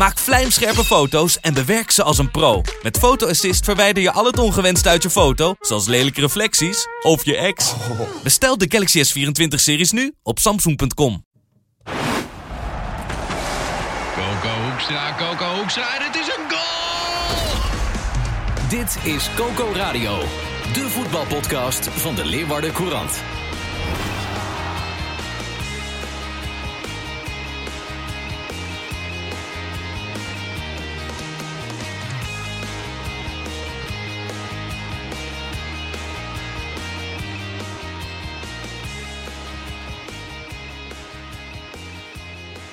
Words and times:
Maak 0.00 0.18
vlijmscherpe 0.18 0.84
foto's 0.84 1.40
en 1.40 1.54
bewerk 1.54 1.90
ze 1.90 2.02
als 2.02 2.18
een 2.18 2.30
pro. 2.30 2.62
Met 2.82 2.98
Photo 2.98 3.28
Assist 3.28 3.64
verwijder 3.64 4.02
je 4.02 4.12
al 4.12 4.24
het 4.24 4.38
ongewenst 4.38 4.86
uit 4.86 5.02
je 5.02 5.10
foto, 5.10 5.54
zoals 5.60 5.86
lelijke 5.86 6.20
reflecties 6.20 6.86
of 7.02 7.24
je 7.24 7.36
ex. 7.36 7.74
Bestel 8.22 8.58
de 8.58 8.66
Galaxy 8.68 9.04
S24-series 9.04 9.90
nu 9.90 10.14
op 10.22 10.38
samsung.com. 10.38 11.24
Coco 14.14 14.48
Hoekstra, 14.68 15.14
Coco 15.18 15.54
Hoekstra 15.54 15.98
en 15.98 16.04
het 16.06 16.16
is 16.16 16.26
een 16.26 16.50
goal! 16.50 17.58
Dit 18.68 18.96
is 19.14 19.30
Coco 19.36 19.72
Radio, 19.74 20.18
de 20.72 20.88
voetbalpodcast 20.88 21.88
van 21.88 22.14
de 22.14 22.24
Leeuwarden 22.24 22.72
Courant. 22.72 23.12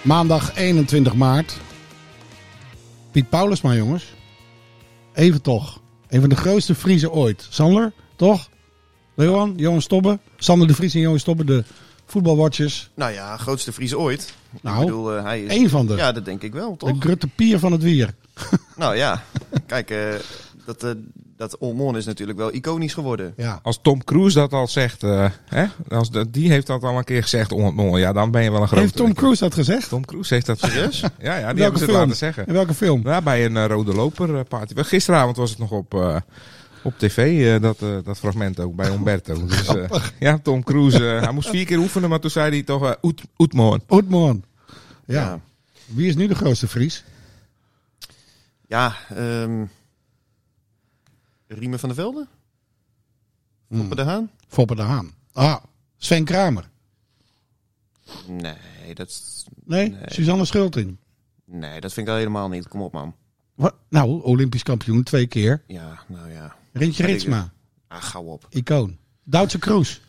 Maandag 0.07 0.55
21 0.55 1.13
maart. 1.13 1.57
Piet 3.11 3.29
Paulus 3.29 3.61
maar 3.61 3.75
jongens. 3.75 4.13
Even 5.13 5.41
toch. 5.41 5.81
Een 6.07 6.19
van 6.19 6.29
de 6.29 6.35
grootste 6.35 6.75
Friese 6.75 7.11
ooit. 7.11 7.47
Sander, 7.49 7.93
toch? 8.15 8.49
Leeuwan, 9.15 9.53
Johan 9.55 9.81
Stobbe. 9.81 10.19
Sander 10.37 10.67
de 10.67 10.73
Vries 10.73 10.93
en 10.93 10.99
Johan 10.99 11.19
Stobbe, 11.19 11.43
de 11.43 11.63
voetbalwatchers. 12.05 12.89
Nou 12.93 13.11
ja, 13.11 13.37
grootste 13.37 13.73
Fries 13.73 13.93
ooit. 13.93 14.33
Nou, 14.61 14.79
ik 14.79 14.85
bedoel, 14.85 15.15
eh, 15.15 15.23
hij 15.23 15.41
is... 15.41 15.49
één 15.49 15.69
van 15.69 15.85
de. 15.85 15.95
Ja, 15.95 16.11
dat 16.11 16.25
denk 16.25 16.41
ik 16.41 16.53
wel, 16.53 16.77
toch? 16.77 16.89
De 16.89 16.99
Grutte 16.99 17.27
Pier 17.27 17.59
van 17.59 17.71
het 17.71 17.83
Wier. 17.83 18.13
Nou 18.75 18.95
ja, 18.95 19.23
kijk, 19.65 19.89
eh, 19.89 20.13
dat, 20.65 20.83
eh 20.83 20.91
dat 21.37 21.57
Olmon 21.57 21.97
is 21.97 22.05
natuurlijk 22.05 22.37
wel 22.37 22.53
iconisch 22.53 22.93
geworden. 22.93 23.33
Ja. 23.35 23.59
Als 23.63 23.79
Tom 23.81 24.03
Cruise 24.03 24.39
dat 24.39 24.53
al 24.53 24.67
zegt, 24.67 25.03
eh, 25.03 25.29
hè? 25.45 25.65
Als 25.89 26.11
de, 26.11 26.29
die 26.29 26.49
heeft 26.49 26.67
dat 26.67 26.83
al 26.83 26.97
een 26.97 27.03
keer 27.03 27.21
gezegd, 27.21 27.51
on, 27.51 27.97
ja, 27.97 28.13
dan 28.13 28.31
ben 28.31 28.43
je 28.43 28.51
wel 28.51 28.61
een 28.61 28.67
grote. 28.67 28.81
Heeft 28.81 28.95
Tom 28.95 29.13
Cruise 29.13 29.43
dat 29.43 29.53
gezegd? 29.53 29.89
Tom 29.89 30.05
Cruise 30.05 30.33
heeft 30.33 30.45
dat 30.45 30.59
Serieus? 30.59 30.99
Ja, 30.99 31.09
ja, 31.19 31.35
die 31.35 31.41
welke 31.41 31.61
hebben 31.61 31.79
ze 31.79 31.83
het 31.85 31.93
film? 31.93 31.97
laten 31.97 32.15
zeggen. 32.15 32.47
In 32.47 32.53
welke 32.53 32.73
film? 32.73 33.01
Ja, 33.03 33.21
bij 33.21 33.45
een 33.45 33.57
eh, 33.57 33.65
rode 33.65 33.93
loper 33.93 34.35
eh, 34.35 34.43
party. 34.47 34.73
Wel, 34.73 34.83
Gisteravond 34.83 35.37
was 35.37 35.49
het 35.49 35.59
nog 35.59 35.71
op, 35.71 35.93
eh, 35.93 36.15
op 36.83 36.97
tv, 36.97 37.45
eh, 37.55 37.61
dat, 37.61 38.05
dat 38.05 38.17
fragment 38.17 38.59
ook, 38.59 38.75
bij 38.75 38.91
Umberto. 38.91 39.45
Dus, 39.47 39.67
eh, 39.67 40.03
ja, 40.19 40.37
Tom 40.37 40.63
Cruise, 40.63 41.03
hij 41.03 41.31
moest 41.31 41.49
vier 41.49 41.65
keer 41.65 41.77
oefenen, 41.77 42.09
maar 42.09 42.19
toen 42.19 42.29
zei 42.29 42.49
hij 42.49 42.63
toch, 42.63 42.97
oet, 43.01 43.21
oetmoorn. 43.37 43.81
Oetmoorn. 43.89 44.43
Ja. 45.05 45.21
Ja. 45.21 45.39
Wie 45.85 46.07
is 46.07 46.15
nu 46.15 46.27
de 46.27 46.35
grootste 46.35 46.67
Fries? 46.67 47.03
Ja, 48.67 48.95
ehm 49.15 49.63
Riemen 51.47 51.79
van 51.79 51.89
der 51.89 51.97
Velde? 51.97 52.27
Hmm. 53.67 53.77
Foppe 53.79 53.95
de 53.95 54.01
Haan? 54.01 54.29
Foppe 54.47 54.75
de 54.75 54.81
Haan. 54.81 55.11
Ah, 55.33 55.57
Sven 55.97 56.25
Kramer. 56.25 56.69
Nee, 58.27 58.55
dat, 58.93 59.07
is- 59.09 59.45
Nee, 59.65 59.89
Nee. 59.89 59.99
Suzanne 60.05 60.45
Schulting. 60.45 60.97
nee, 61.45 61.81
dat 61.81 61.93
vind 61.93 62.07
ik 62.07 62.13
al 62.13 62.19
helemaal 62.19 62.49
niet. 62.49 62.67
Kom 62.67 62.81
op, 62.81 62.93
man. 62.93 63.15
Wat? 63.55 63.75
Nou, 63.89 64.21
Olympisch 64.23 64.63
kampioen 64.63 65.03
twee 65.03 65.27
keer. 65.27 65.63
Ja, 65.67 65.99
nou 66.07 66.31
ja. 66.31 66.55
Rintje 66.73 67.05
Ritsma, 67.05 67.51
Ah, 67.87 68.01
gauw 68.03 68.23
op. 68.23 68.45
icoon. 68.49 68.97
Duitse 69.23 69.59
Kroes. 69.59 70.01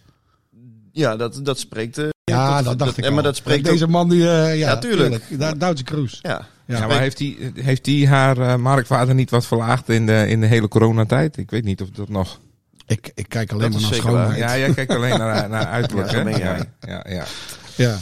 Ja, 0.93 1.17
dat, 1.17 1.41
dat 1.45 1.59
spreekt... 1.59 1.99
eh, 1.99 2.09
Ja, 2.25 2.57
dat, 2.57 2.65
dat, 2.65 2.79
dacht 2.79 2.97
ik 2.99 3.05
al. 3.05 3.13
maar 3.13 3.23
dat 3.23 3.37
spreekt 3.37 3.65
Deze 3.65 3.85
ook- 3.85 3.91
man 3.91 4.09
die... 4.09 4.21
eh, 4.29 4.47
ja, 4.47 4.53
Ja, 4.53 4.79
tuurlijk. 4.79 5.29
Du- 5.29 5.57
Duitse 5.57 5.85
Kroes. 5.85 6.19
Ja, 6.23 6.47
Ja. 6.69 6.79
Ja, 6.79 6.87
maar 6.87 7.01
heeft 7.01 7.19
hij 7.19 7.37
heeft 7.55 7.85
die 7.85 8.09
haar 8.09 8.39
eh, 8.39 8.57
marktwaarde 8.57 9.15
niet 9.15 9.31
wat 9.31 9.47
verlaagd 9.47 9.89
in 9.89 10.07
de, 10.07 10.25
in 10.29 10.41
de 10.41 10.47
hele 10.47 10.69
coronatijd? 10.69 11.37
Ik 11.37 11.51
weet 11.51 11.65
niet 11.65 11.83
of 11.83 11.91
dat 11.91 12.09
nog... 12.09 12.41
Ik, 12.87 13.11
ik 13.15 13.29
kijk 13.29 13.53
alleen 13.53 13.71
Dat 13.71 13.81
maar 13.81 13.91
naar 13.91 14.01
schoonheid. 14.01 14.39
Ja, 14.39 14.59
jij 14.59 14.75
kijkt 14.75 14.93
alleen 14.95 15.19
naar, 15.19 15.49
naar 15.55 15.67
uiterlijk, 15.67 16.11
Ja, 16.11 16.17
hè? 16.23 16.31
Ja, 16.31 16.39
jij. 16.39 16.65
ja, 16.81 17.05
ja. 17.09 17.25
Ja, 17.77 17.99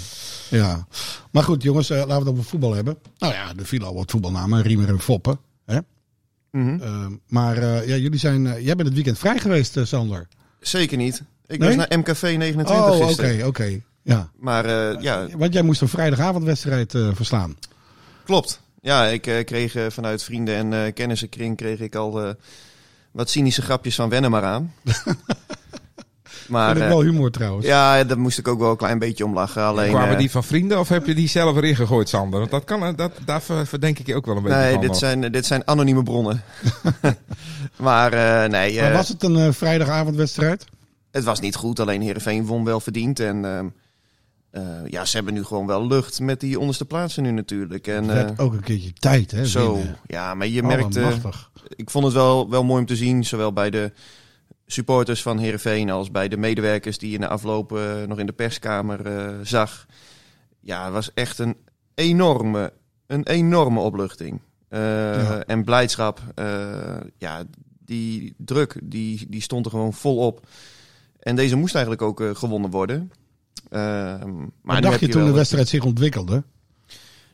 ja. 0.48 0.86
Maar 1.30 1.42
goed, 1.42 1.62
jongens, 1.62 1.90
eh, 1.90 1.96
laten 1.96 2.12
we 2.12 2.18
het 2.18 2.28
over 2.28 2.44
voetbal 2.44 2.74
hebben. 2.74 2.96
Nou 3.18 3.32
ja, 3.32 3.52
er 3.58 3.66
vielen 3.66 3.88
al 3.88 3.94
wat 3.94 4.10
voetbalnamen. 4.10 4.62
Riemer 4.62 4.88
en 4.88 5.00
Foppen. 5.00 5.38
Hè? 5.66 5.78
Mhm. 6.50 6.82
Eh, 6.82 7.06
maar 7.28 7.56
eh, 7.56 7.88
ja, 7.88 7.96
jullie 7.96 8.18
zijn... 8.18 8.42
jij 8.42 8.74
bent 8.76 8.82
het 8.88 8.94
weekend 8.94 9.18
vrij 9.18 9.38
geweest, 9.38 9.78
Sander. 9.82 10.28
zeker 10.60 10.96
niet. 10.96 11.22
Ik 11.46 11.58
Nee? 11.58 11.76
was 11.76 11.86
naar 11.88 11.98
MKV 11.98 12.22
29 12.38 12.76
Oh, 12.76 13.10
oké, 13.10 13.42
oké. 13.46 13.80
Ja. 14.02 14.30
Maar 14.38 14.64
eh, 14.64 15.02
ja, 15.02 15.26
Want 15.36 15.52
jij 15.52 15.62
moest 15.62 15.80
een 15.80 15.88
vrijdagavondwedstrijd 15.88 16.94
eh 16.94 17.08
verslaan. 17.14 17.56
Klopt. 18.26 18.60
Ja, 18.80 19.04
ik 19.06 19.26
eh, 19.26 19.44
kreeg 19.44 19.74
eh, 19.74 19.84
vanuit 19.88 20.22
vrienden 20.22 20.54
en 20.54 20.84
eh 20.86 20.92
kennissenkring 20.94 21.56
kreeg 21.56 21.80
ik 21.80 21.94
al 21.94 22.34
wat 23.10 23.30
cynische 23.30 23.62
grapjes 23.62 23.94
van 23.94 24.08
wennen 24.08 24.30
maar 24.30 24.44
aan. 24.44 24.74
maar 26.48 26.70
Vind 26.70 26.84
ik 26.84 26.90
wel 26.90 27.02
humor 27.02 27.30
trouwens. 27.30 27.66
ja, 27.66 28.04
daar 28.04 28.18
moest 28.18 28.38
ik 28.38 28.48
ook 28.48 28.58
wel 28.58 28.70
een 28.70 28.76
klein 28.76 28.98
beetje 28.98 29.24
om 29.24 29.34
lachen. 29.34 29.62
Alleen, 29.62 29.90
Kwamen 29.90 30.18
die 30.18 30.30
van 30.30 30.44
vrienden 30.44 30.78
of 30.78 30.88
heb 30.88 31.06
je 31.06 31.14
die 31.14 31.28
zelf 31.28 31.56
erin 31.56 31.76
gegooid, 31.76 32.08
Sander? 32.08 32.38
Want 32.38 32.50
dat 32.50 32.64
kan, 32.64 32.96
dat, 32.96 33.12
daar 33.24 33.42
ver- 33.42 33.66
verdenk 33.66 33.98
ik 33.98 34.06
je 34.06 34.14
ook 34.14 34.26
wel 34.26 34.36
een 34.36 34.42
beetje 34.42 34.58
nee, 34.58 34.72
van. 34.72 34.80
dit 34.80 34.90
nog. 34.90 34.98
zijn, 34.98 35.32
dit 35.32 35.46
zijn 35.46 35.66
anonieme 35.66 36.02
bronnen. 36.02 36.42
maar 37.76 38.10
nee, 38.50 38.80
Maar 38.80 38.92
was 38.92 39.08
het 39.08 39.22
een 39.22 39.54
vrijdagavondwedstrijd? 39.54 40.64
het 41.10 41.24
was 41.24 41.40
niet 41.40 41.54
goed. 41.56 41.80
Alleen 41.80 42.02
Heerenveen 42.02 42.46
won 42.46 42.64
wel 42.64 42.80
verdiend. 42.80 43.20
En 43.20 43.72
eh, 44.56 44.62
ja, 44.86 45.04
ze 45.04 45.16
hebben 45.16 45.34
nu 45.34 45.44
gewoon 45.44 45.66
wel 45.66 45.86
lucht 45.86 46.20
met 46.20 46.40
die 46.40 46.58
onderste 46.60 46.84
plaatsen 46.84 47.22
nu 47.22 47.30
natuurlijk. 47.30 47.86
En, 47.86 48.08
Het 48.08 48.38
eh, 48.38 48.44
ook 48.44 48.52
een 48.52 48.60
keertje 48.60 48.92
tijd, 48.92 49.30
hè? 49.30 49.46
zo, 49.46 49.78
ja, 50.06 50.34
maar 50.34 50.46
je 50.46 50.60
Oh, 50.60 50.66
merkt... 50.66 50.96
eh, 50.96 51.14
ik 51.76 51.90
vond 51.90 52.04
het 52.04 52.14
wel, 52.14 52.50
wel 52.50 52.64
mooi 52.64 52.80
om 52.80 52.86
te 52.86 52.96
zien, 52.96 53.24
zowel 53.24 53.52
bij 53.52 53.70
de 53.70 53.92
supporters 54.66 55.22
van 55.22 55.38
Heerenveen 55.38 55.90
als 55.90 56.10
bij 56.10 56.28
de 56.28 56.36
medewerkers 56.36 56.98
die 56.98 57.10
je 57.10 57.18
na 57.18 57.28
afloop 57.28 57.78
nog 58.06 58.18
in 58.18 58.26
de 58.26 58.32
perskamer 58.32 59.00
zag. 59.46 59.86
Ja, 60.60 60.84
het 60.84 60.92
was 60.92 61.12
echt 61.14 61.38
een 61.38 61.56
enorme, 61.94 62.72
een 63.06 63.26
enorme 63.26 63.80
opluchting. 63.80 64.40
Ja. 64.70 65.42
En 65.44 65.64
blijdschap. 65.64 66.20
ja, 67.18 67.44
die 67.84 68.34
druk, 68.36 68.80
die, 68.82 69.26
die 69.28 69.42
stond 69.42 69.64
er 69.64 69.70
gewoon 69.70 69.92
volop. 69.94 70.46
En 71.20 71.36
deze 71.36 71.56
moest 71.56 71.74
eigenlijk 71.74 72.02
ook 72.02 72.36
gewonnen 72.38 72.70
worden. 72.70 73.10
Ehm, 73.68 74.36
maar 74.62 74.74
Wat 74.74 74.82
dacht 74.82 75.00
je 75.00 75.08
toen 75.08 75.24
de 75.24 75.32
wedstrijd 75.32 75.68
zich 75.68 75.84
ontwikkelde? 75.84 76.42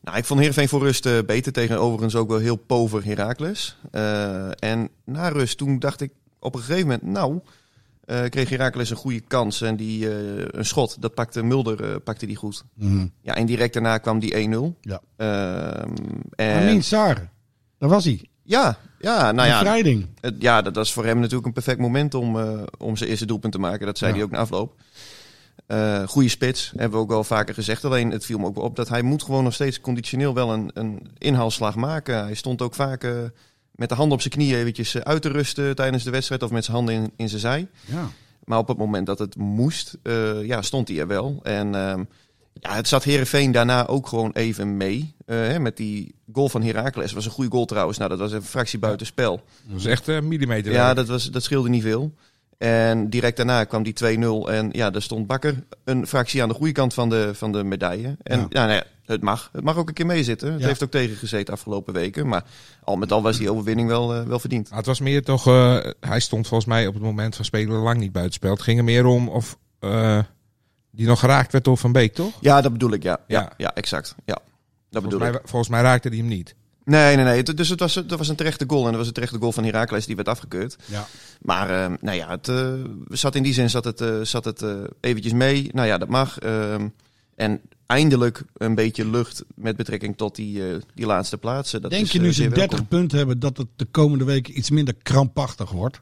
nou, 0.03 0.17
ik 0.17 0.25
vond 0.25 0.39
Heerenveen 0.41 0.69
voor 0.69 0.81
rust 0.81 1.07
eh, 1.07 1.19
beter 1.27 1.53
tegen 1.53 1.79
overigens 1.81 2.15
ook 2.15 2.29
wel 2.29 2.39
heel 2.39 2.57
pover 2.57 3.05
Heracles. 3.05 3.77
Eh, 3.91 4.63
en 4.63 4.89
na 5.05 5.29
rust, 5.29 5.59
toen 5.59 5.79
dacht 5.79 6.01
ik 6.01 6.13
op 6.39 6.55
een 6.55 6.61
gegeven 6.61 6.83
moment, 6.83 7.03
nou, 7.03 7.41
eh, 8.05 8.25
kreeg 8.29 8.49
Heracles 8.49 8.91
een 8.91 8.97
goede 8.97 9.21
kans. 9.21 9.61
En 9.61 9.77
die, 9.77 10.11
een 10.57 10.65
schot, 10.65 10.97
dat 11.03 11.15
pakte 11.15 11.43
Mulder 11.43 12.01
pakte 12.01 12.27
die 12.27 12.37
goed. 12.37 12.65
Mhm. 12.75 13.07
Ja, 13.21 13.35
en 13.35 13.47
direct 13.47 13.73
daarna 13.75 13.99
kwam 13.99 14.19
die 14.19 14.35
1-0. 14.37 14.77
Ja. 14.81 15.01
Ehm, 15.17 15.91
en, 16.35 16.61
Amin 16.61 16.83
Saar, 16.83 17.31
daar 17.79 17.89
was 17.89 18.05
hij. 18.05 18.25
ja, 18.43 18.79
ja, 19.01 19.33
nou 19.33 19.49
ja, 19.49 19.59
Bevrijding. 19.59 20.07
het- 20.21 20.35
ja, 20.39 20.63
dat 20.63 20.75
was 20.75 20.93
voor 20.93 21.05
hem 21.05 21.17
natuurlijk 21.19 21.47
een 21.47 21.53
perfect 21.53 21.79
moment 21.79 22.15
om, 22.15 22.37
om 22.79 22.97
zijn 22.97 23.11
eerste 23.11 23.27
doelpunt 23.27 23.53
te 23.53 23.59
maken. 23.59 23.87
Dat 23.87 23.99
zei 23.99 24.11
Ja. 24.11 24.17
hij 24.17 24.27
ook 24.27 24.33
na 24.33 24.39
afloop. 24.39 24.75
Eh 25.67 26.03
goede 26.07 26.29
spits, 26.29 26.73
hebben 26.77 26.99
we 26.99 27.05
ook 27.05 27.11
wel 27.11 27.25
vaker 27.25 27.55
gezegd. 27.55 27.85
Alleen 27.85 28.11
het 28.11 28.25
viel 28.25 28.39
me 28.39 28.47
ook 28.47 28.59
op 28.59 28.77
dat 28.77 28.89
hij 28.89 29.03
moet 29.03 29.23
gewoon 29.23 29.45
nog 29.45 29.55
steeds 29.55 29.81
conditioneel 29.81 30.35
wel 30.35 30.53
een, 30.53 30.71
een 30.75 31.09
inhaalslag 31.19 31.75
maken. 31.75 32.23
Hij 32.23 32.35
stond 32.35 32.63
ook 32.63 32.75
vaak 32.75 33.05
eh, 33.05 33.13
met 33.71 33.89
de 33.89 33.95
handen 33.95 34.15
op 34.15 34.21
zijn 34.21 34.35
knieën 34.35 34.59
eventjes 34.59 34.95
eh, 34.95 35.03
uit 35.03 35.23
te 35.23 35.29
rusten 35.29 35.77
tijdens 35.77 36.05
de 36.05 36.11
wedstrijd. 36.11 36.43
Of 36.43 36.51
met 36.51 36.65
zijn 36.65 36.77
handen 36.77 36.95
in, 36.95 37.13
in 37.17 37.29
zijn 37.29 37.41
zij. 37.41 37.69
Ja. 37.85 38.09
Maar 38.45 38.59
op 38.59 38.69
het 38.69 38.77
moment 38.77 39.07
dat 39.07 39.19
het 39.19 39.37
moest, 39.37 39.99
ja, 40.43 40.63
stond 40.63 40.89
hij 40.89 40.99
er 40.99 41.07
wel. 41.07 41.41
En 41.43 41.75
ehm, 41.75 42.05
Ja, 42.61 42.75
het 42.75 42.89
zat 42.89 43.05
Herenveen 43.05 43.53
daarna 43.53 43.87
ook 43.87 44.07
gewoon 44.07 44.33
even 44.33 44.77
mee. 44.77 45.15
Hè, 45.27 45.59
met 45.59 45.77
die 45.77 46.15
goal 46.33 46.49
van 46.49 46.63
Heracles. 46.63 47.13
was 47.13 47.25
een 47.25 47.31
goede 47.31 47.51
goal 47.51 47.65
trouwens. 47.65 47.99
Nou, 47.99 48.11
dat 48.11 48.19
was 48.19 48.33
een 48.33 48.43
fractie 48.43 48.79
buiten 48.79 49.07
spel. 49.07 49.37
Dat 49.37 49.73
was 49.73 49.85
echt 49.85 50.07
een 50.07 50.29
millimeter. 50.29 50.73
Ja, 50.73 50.95
dat, 50.95 51.09
was, 51.09 51.31
dat 51.31 51.43
scheelde 51.43 51.69
niet 51.69 51.83
veel. 51.83 52.13
En 52.63 53.11
direct 53.11 53.37
daarna 53.37 53.65
kwam 53.65 53.83
die 53.83 53.95
2-0. 53.95 54.49
En 54.51 54.69
ja, 54.73 54.91
daar 54.91 55.03
stond 55.03 55.27
Bakker 55.27 55.65
een 55.85 56.07
fractie 56.07 56.43
aan 56.43 56.49
de 56.49 56.55
goede 56.55 56.73
kant 56.73 56.95
van 56.95 57.09
de, 57.09 57.31
van 57.35 57.53
de 57.53 57.65
medaille. 57.65 58.17
En 58.23 58.39
Ja. 58.39 58.47
ja, 58.49 58.61
nou 58.67 58.73
ja, 58.73 58.83
het 59.05 59.23
mag. 59.23 59.49
Het 59.53 59.65
mag 59.65 59.77
ook 59.77 59.89
een 59.89 59.95
keer 59.95 60.07
meezitten. 60.07 60.53
Het 60.53 60.61
Ja. 60.61 60.67
heeft 60.67 60.83
ook 60.83 60.91
tegengezeten 60.91 61.55
afgelopen 61.55 61.95
weken. 61.95 62.29
Maar 62.29 62.45
al 62.85 62.97
met 62.97 63.13
al 63.13 63.23
was 63.23 63.39
die 63.39 63.51
overwinning 63.51 63.89
wel, 63.89 64.15
eh, 64.15 64.23
wel 64.23 64.39
verdiend. 64.39 64.69
Maar 64.69 64.79
het 64.79 64.87
was 64.87 65.01
meer 65.01 65.23
toch, 65.25 65.47
eh, 65.47 65.79
hij 66.01 66.21
stond 66.21 66.47
volgens 66.47 66.69
mij 66.69 66.87
op 66.87 66.95
het 66.95 67.03
moment 67.03 67.37
van 67.37 67.45
spelen 67.45 67.77
lang 67.77 67.99
niet 67.99 68.13
buitenspel. 68.13 68.51
Het 68.51 68.63
ging 68.63 68.79
er 68.79 68.85
meer 68.85 69.07
om 69.07 69.29
of 69.29 69.59
eh, 69.79 70.19
die 70.91 71.07
nog 71.07 71.19
geraakt 71.21 71.53
werd 71.53 71.65
door 71.65 71.77
Van 71.79 71.93
Beek, 71.93 72.15
toch? 72.15 72.33
Ja, 72.41 72.61
dat 72.61 72.73
bedoel 72.73 72.93
ik, 72.93 73.03
ja. 73.03 73.19
Ja, 73.27 73.53
Ja. 73.57 73.75
exact. 73.75 74.15
Ja, 74.25 74.39
dat 74.91 75.03
bedoel 75.03 75.21
ik. 75.27 75.41
volgens 75.45 75.71
mij 75.71 75.81
raakte 75.83 76.09
hij 76.09 76.17
hem 76.19 76.27
niet. 76.27 76.55
Nee, 76.85 77.17
nee, 77.17 77.25
nee. 77.25 77.43
Dus 77.43 77.69
het 77.69 77.81
was, 77.81 77.95
het 77.95 78.11
was 78.11 78.29
een 78.29 78.37
terechte 78.37 78.65
goal. 78.69 78.85
En 78.85 78.89
dat 78.89 78.97
was 78.99 79.07
een 79.07 79.13
terechte 79.13 79.39
goal 79.39 79.53
van 79.53 79.65
Heracles 79.65 80.07
die 80.07 80.17
werd 80.17 80.29
afgekeurd. 80.29 80.77
Ja. 80.85 81.07
Maar 81.43 81.71
eh, 81.71 81.93
nou 82.01 82.17
ja, 82.17 82.29
het 82.29 82.49
eh, 82.49 82.73
zat 83.09 83.35
in 83.35 83.43
die 83.43 83.53
zin 83.53 83.71
zat 83.71 83.85
het, 83.85 84.01
eh, 84.01 84.21
zat 84.23 84.45
het 84.45 84.63
eh, 84.63 84.75
eventjes 85.01 85.33
mee. 85.33 85.69
Nou 85.73 85.87
ja, 85.87 85.99
dat 85.99 86.09
mag. 86.09 86.39
Ehm, 86.39 86.89
en 87.35 87.61
eindelijk 87.87 88.43
een 88.57 88.75
beetje 88.75 89.09
lucht 89.09 89.45
met 89.55 89.77
betrekking 89.77 90.17
tot 90.17 90.35
die, 90.37 90.63
die 90.95 91.07
laatste 91.07 91.39
plaatsen. 91.39 91.83
Dat 91.83 91.91
Denk 91.91 92.05
is, 92.05 92.13
je 92.13 92.21
nu 92.21 92.27
ze 92.27 92.33
zeer 92.33 92.49
30 92.55 92.71
welkom. 92.71 92.87
punten 92.89 93.19
hebben 93.19 93.39
dat 93.39 93.57
het 93.57 93.67
de 93.77 93.85
komende 93.85 94.25
weken 94.25 94.59
iets 94.59 94.71
minder 94.71 94.95
krampachtig 95.03 95.71
wordt? 95.71 96.01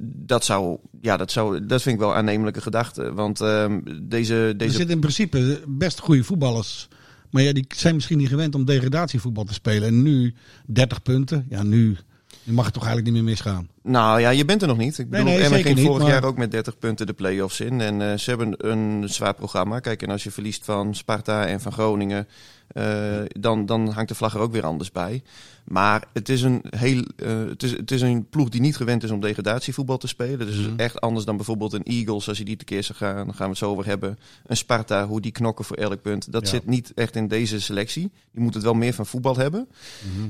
Dat 0.00 0.44
zou, 0.44 0.78
ja, 1.00 1.16
dat 1.16 1.30
zou, 1.30 1.66
dat 1.66 1.82
vind 1.82 1.94
ik 1.94 2.00
wel 2.00 2.14
aannemelijke 2.14 2.60
gedachte. 2.60 3.12
Want 3.12 3.40
ehm, 3.40 3.80
deze, 4.02 4.34
Er 4.34 4.56
deze 4.56 4.76
zitten 4.76 4.94
in 4.94 5.00
principe 5.00 5.62
best 5.66 5.98
goede 6.00 6.24
voetballers. 6.24 6.88
Maar 7.34 7.42
ja, 7.42 7.52
die 7.52 7.64
zijn 7.68 7.94
misschien 7.94 8.18
niet 8.18 8.28
gewend 8.28 8.54
om 8.54 8.64
degradatievoetbal 8.64 9.44
te 9.44 9.52
spelen. 9.52 9.88
En 9.88 10.02
nu 10.02 10.34
30 10.66 11.02
punten. 11.02 11.46
Ja, 11.48 11.62
nu, 11.62 11.96
nu 12.42 12.52
mag 12.52 12.64
het 12.64 12.74
toch 12.74 12.84
eigenlijk 12.84 13.14
niet 13.14 13.22
meer 13.24 13.32
misgaan. 13.32 13.68
Nou 13.82 14.20
ja, 14.20 14.30
je 14.30 14.44
bent 14.44 14.62
er 14.62 14.68
nog 14.68 14.76
niet. 14.76 14.98
Ik 14.98 15.10
bedoel, 15.10 15.26
nee, 15.26 15.42
zeker 15.42 15.64
ging 15.64 15.76
niet, 15.76 15.86
vorig 15.86 16.02
maar- 16.02 16.10
jaar 16.10 16.24
ook 16.24 16.36
met 16.36 16.50
30 16.50 16.78
punten 16.78 17.06
de 17.06 17.12
play-offs 17.12 17.60
in. 17.60 17.80
En 17.80 18.10
eh, 18.10 18.18
ze 18.18 18.30
hebben 18.30 18.68
een 18.70 19.08
zwaar 19.08 19.34
programma. 19.34 19.80
Kijk, 19.80 20.02
en 20.02 20.10
als 20.10 20.24
je 20.24 20.30
verliest 20.30 20.64
van 20.64 20.94
Sparta 20.94 21.46
en 21.46 21.60
van 21.60 21.72
Groningen, 21.72 22.28
eh, 22.74 23.20
dan, 23.40 23.66
dan 23.66 23.88
hangt 23.88 24.08
de 24.08 24.14
vlag 24.14 24.34
er 24.34 24.40
ook 24.40 24.52
weer 24.52 24.64
anders 24.66 24.92
bij. 24.92 25.22
Maar 25.64 26.04
het 26.12 26.28
is, 26.28 26.42
een 26.42 26.62
heel, 26.76 27.04
eh, 27.16 27.44
het, 27.48 27.62
is, 27.62 27.70
het 27.70 27.90
is 27.90 28.00
een 28.00 28.26
ploeg 28.28 28.48
die 28.48 28.60
niet 28.60 28.76
gewend 28.76 29.02
is 29.02 29.10
om 29.10 29.20
degradatievoetbal 29.20 29.96
te 29.98 30.06
spelen. 30.06 30.46
Dus 30.46 30.56
is 30.56 30.66
echt 30.76 31.00
anders 31.00 31.24
dan 31.24 31.36
bijvoorbeeld 31.36 31.72
een 31.72 31.82
Eagles, 31.82 32.28
als 32.28 32.38
je 32.38 32.44
die 32.44 32.56
tekeer 32.56 32.82
zou 32.82 32.98
gaan. 32.98 33.14
Dan 33.26 33.34
gaan 33.34 33.44
we 33.44 33.48
het 33.50 33.58
zo 33.58 33.70
over 33.70 33.86
hebben. 33.86 34.18
Een 34.46 34.56
Sparta, 34.56 35.06
hoe 35.06 35.20
die 35.20 35.32
knokken 35.32 35.64
voor 35.64 35.76
elk 35.76 36.02
punt. 36.02 36.32
Dat 36.32 36.42
Ja. 36.42 36.48
zit 36.48 36.66
niet 36.66 36.92
echt 36.94 37.16
in 37.16 37.28
deze 37.28 37.60
selectie. 37.60 38.10
Die 38.32 38.42
moet 38.42 38.54
het 38.54 38.62
wel 38.62 38.74
meer 38.74 38.92
van 38.94 39.06
voetbal 39.06 39.36
hebben. 39.36 39.68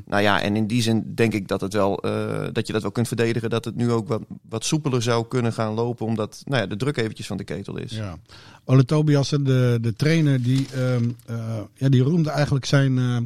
Nou 0.07 0.23
ja, 0.23 0.43
en 0.43 0.57
in 0.57 0.67
die 0.67 0.83
zin 0.83 1.13
denk 1.15 1.33
ik 1.33 1.49
dat, 1.49 1.61
het 1.61 1.73
wel, 1.73 1.99
eh, 2.03 2.47
dat 2.53 2.67
je 2.67 2.73
dat 2.73 2.83
wel 2.83 2.91
kunt 2.93 3.09
verdedigen. 3.09 3.51
Dat 3.51 3.65
het 3.65 3.77
nu 3.77 3.91
ook 3.91 4.09
wat, 4.09 4.23
wat 4.49 4.65
soepeler 4.65 5.03
zou 5.03 5.27
kunnen 5.29 5.53
gaan 5.53 5.75
lopen. 5.75 6.07
Omdat 6.07 6.43
nou 6.45 6.61
ja, 6.61 6.67
de 6.67 6.77
druk 6.77 6.97
eventjes 6.97 7.27
van 7.27 7.37
de 7.37 7.45
ketel 7.45 7.77
is. 7.79 7.93
Ja. 7.93 8.17
Ole 8.65 8.85
Tobiasen, 8.85 9.45
de, 9.45 9.79
de 9.81 9.95
trainer, 9.95 10.43
die, 10.43 10.67
ehm, 10.75 11.11
eh, 11.27 11.61
ja, 11.75 11.89
die 11.89 12.03
roemde 12.03 12.31
eigenlijk 12.35 12.65
zijn, 12.65 12.99
eh, 12.99 13.17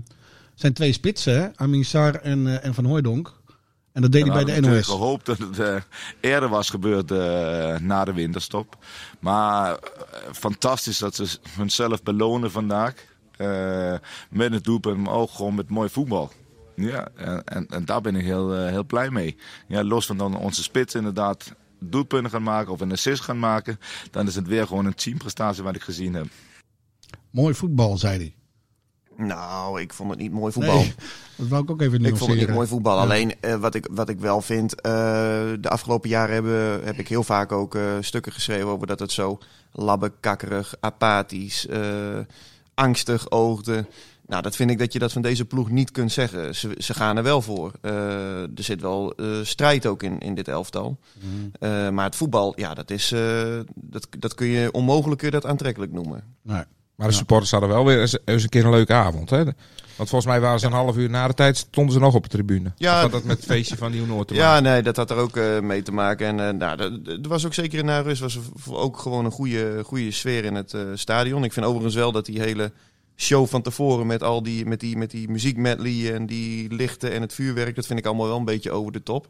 zijn 0.54 0.72
twee 0.72 0.92
spitsen. 0.92 1.40
Hè? 1.40 1.48
Amin 1.56 1.84
Sar 1.84 2.14
en, 2.14 2.46
eh, 2.46 2.64
en 2.64 2.74
Van 2.74 2.84
Hooijdonk. 2.84 3.36
En 3.92 4.02
dat 4.02 4.12
deed 4.12 4.22
We 4.22 4.30
hij 4.32 4.44
bij 4.44 4.44
de 4.44 4.52
hadden 4.52 4.70
NOS. 4.70 4.88
natuurlijk 4.88 5.02
gehoopt 5.02 5.26
dat 5.26 5.38
het 5.38 5.58
eh, 5.58 5.82
eerder 6.20 6.48
was 6.48 6.70
gebeurd 6.70 7.10
na 7.80 8.04
de 8.04 8.12
winterstop. 8.12 8.76
Maar 9.18 9.78
fantastisch 10.32 10.98
dat 10.98 11.14
ze 11.14 11.38
hunzelf 11.56 12.02
belonen 12.02 12.50
vandaag. 12.50 12.94
met 14.30 14.52
het 14.52 14.64
doelpunt, 14.64 14.98
maar 14.98 15.12
ook 15.12 15.30
gewoon 15.30 15.54
met 15.54 15.68
mooi 15.68 15.88
voetbal. 15.88 16.32
Ja, 16.74 17.08
en, 17.44 17.66
en, 17.68 17.84
daar 17.84 18.00
ben 18.00 18.16
ik 18.16 18.24
heel, 18.24 18.54
heel 18.54 18.84
blij 18.84 19.10
mee. 19.10 19.36
Ja, 19.68 19.84
los 19.84 20.06
van 20.06 20.16
dan 20.16 20.36
onze 20.36 20.62
spits 20.62 20.94
inderdaad 20.94 21.54
doelpunten 21.80 22.30
gaan 22.30 22.42
maken 22.42 22.72
of 22.72 22.80
een 22.80 22.92
assist 22.92 23.22
gaan 23.22 23.38
maken. 23.38 23.78
Dan 24.10 24.26
is 24.26 24.34
het 24.34 24.46
weer 24.46 24.66
gewoon 24.66 24.86
een 24.86 24.94
teamprestatie 24.94 25.62
wat 25.62 25.74
ik 25.74 25.82
gezien 25.82 26.14
heb. 26.14 26.26
Mooi 27.30 27.54
voetbal, 27.54 27.98
zei 27.98 28.16
hij. 28.16 28.34
Nou, 29.18 29.80
ik 29.80 29.92
vond 29.92 30.10
het 30.10 30.18
niet 30.18 30.32
mooi 30.32 30.52
voetbal. 30.52 30.74
Nee, 30.74 30.94
dat 31.36 31.48
wou 31.48 31.62
ik 31.62 31.70
ook 31.70 31.80
even 31.80 32.04
Ik 32.04 32.16
vond 32.16 32.30
het 32.30 32.40
niet 32.40 32.48
mooi 32.48 32.68
voetbal. 32.68 32.98
Alleen 32.98 33.34
eh, 33.40 33.54
wat, 33.54 33.74
ik, 33.74 33.88
wat 33.90 34.08
ik 34.08 34.20
wel 34.20 34.40
vind, 34.40 34.80
eh, 34.80 34.92
de 35.60 35.68
afgelopen 35.68 36.08
jaren 36.08 36.34
hebben, 36.34 36.84
heb 36.84 36.98
ik 36.98 37.08
heel 37.08 37.22
vaak 37.22 37.52
ook 37.52 37.74
eh, 37.74 37.82
stukken 38.00 38.32
geschreven 38.32 38.66
over 38.66 38.86
dat 38.86 38.98
het 38.98 39.12
zo 39.12 39.38
labbekakkerig, 39.72 40.74
apathisch, 40.80 41.68
angstig 42.74 43.30
oogde. 43.30 43.86
Nou, 44.26 44.42
dat 44.42 44.56
vind 44.56 44.70
ik 44.70 44.78
dat 44.78 44.92
je 44.92 44.98
dat 44.98 45.12
van 45.12 45.22
deze 45.22 45.44
ploeg 45.44 45.70
niet 45.70 45.90
kunt 45.90 46.12
zeggen. 46.12 46.54
Ze, 46.54 46.74
ze 46.78 46.94
gaan 46.94 47.16
er 47.16 47.22
wel 47.22 47.42
voor. 47.42 47.72
Er 47.80 48.48
zit 48.54 48.80
wel 48.80 49.14
strijd 49.42 49.86
ook 49.86 50.02
in, 50.02 50.18
in 50.18 50.34
dit 50.34 50.48
elftal. 50.48 50.98
Eh, 51.60 51.88
maar 51.88 52.04
het 52.04 52.16
voetbal, 52.16 52.52
ja, 52.56 52.74
dat, 52.74 52.90
is, 52.90 53.14
dat, 53.74 54.08
dat 54.18 54.34
kun 54.34 54.46
je 54.46 54.72
onmogelijk 54.72 55.18
kun 55.18 55.28
je 55.28 55.40
dat 55.40 55.46
aantrekkelijk 55.50 55.92
noemen. 55.92 56.24
Nee. 56.42 56.62
Maar 56.98 57.08
de 57.08 57.14
supporters 57.14 57.50
hadden 57.50 57.68
wel 57.68 57.84
weer 57.84 58.00
eens, 58.00 58.18
eens 58.24 58.42
een 58.42 58.48
keer 58.48 58.64
een 58.64 58.70
leuke 58.70 58.92
avond. 58.92 59.30
Hè? 59.30 59.44
Want 59.96 60.08
volgens 60.08 60.26
mij 60.26 60.40
waren 60.40 60.60
ze 60.60 60.66
een 60.66 60.72
half 60.72 60.96
uur 60.96 61.10
na 61.10 61.26
de 61.26 61.34
tijd 61.34 61.56
stonden 61.56 61.92
ze 61.92 62.00
nog 62.00 62.14
op 62.14 62.22
de 62.22 62.28
tribune. 62.28 62.72
Ja. 62.76 63.00
Had 63.00 63.10
dat 63.10 63.24
met 63.24 63.36
het 63.36 63.46
feestje 63.46 63.76
van 63.76 63.90
Nieuw 63.90 64.06
Noord 64.06 64.28
te 64.28 64.34
maken? 64.34 64.48
Ja, 64.48 64.60
nee, 64.60 64.82
dat 64.82 64.96
had 64.96 65.10
er 65.10 65.16
ook 65.16 65.36
eh, 65.36 65.60
mee 65.60 65.82
te 65.82 65.92
maken. 65.92 66.26
En 66.26 66.48
eh 66.48 66.54
nou, 66.54 67.02
dat 67.02 67.26
was 67.26 67.46
ook 67.46 67.54
zeker 67.54 67.84
na 67.84 68.00
rust 68.00 68.20
was 68.20 68.36
er 68.36 68.42
ook 68.70 68.98
gewoon 68.98 69.24
een 69.24 69.30
goede, 69.30 69.80
goede 69.84 70.10
sfeer 70.10 70.44
in 70.44 70.54
het 70.54 70.74
eh, 70.74 70.80
stadion. 70.94 71.44
Ik 71.44 71.52
vind 71.52 71.66
overigens 71.66 71.94
wel 71.94 72.12
dat 72.12 72.26
die 72.26 72.40
hele 72.40 72.72
show 73.20 73.46
van 73.46 73.62
tevoren 73.62 74.06
met 74.06 74.22
al 74.22 74.42
die, 74.42 74.66
met 74.66 74.80
die, 74.80 74.96
met 74.96 75.10
die 75.10 75.28
muziekmedley 75.30 76.14
en 76.14 76.26
die 76.26 76.74
lichten 76.74 77.12
en 77.12 77.20
het 77.22 77.32
vuurwerk, 77.32 77.74
dat 77.76 77.86
vind 77.86 77.98
ik 77.98 78.06
allemaal 78.06 78.26
wel 78.26 78.36
een 78.36 78.44
beetje 78.44 78.70
over 78.70 78.92
de 78.92 79.02
top. 79.02 79.26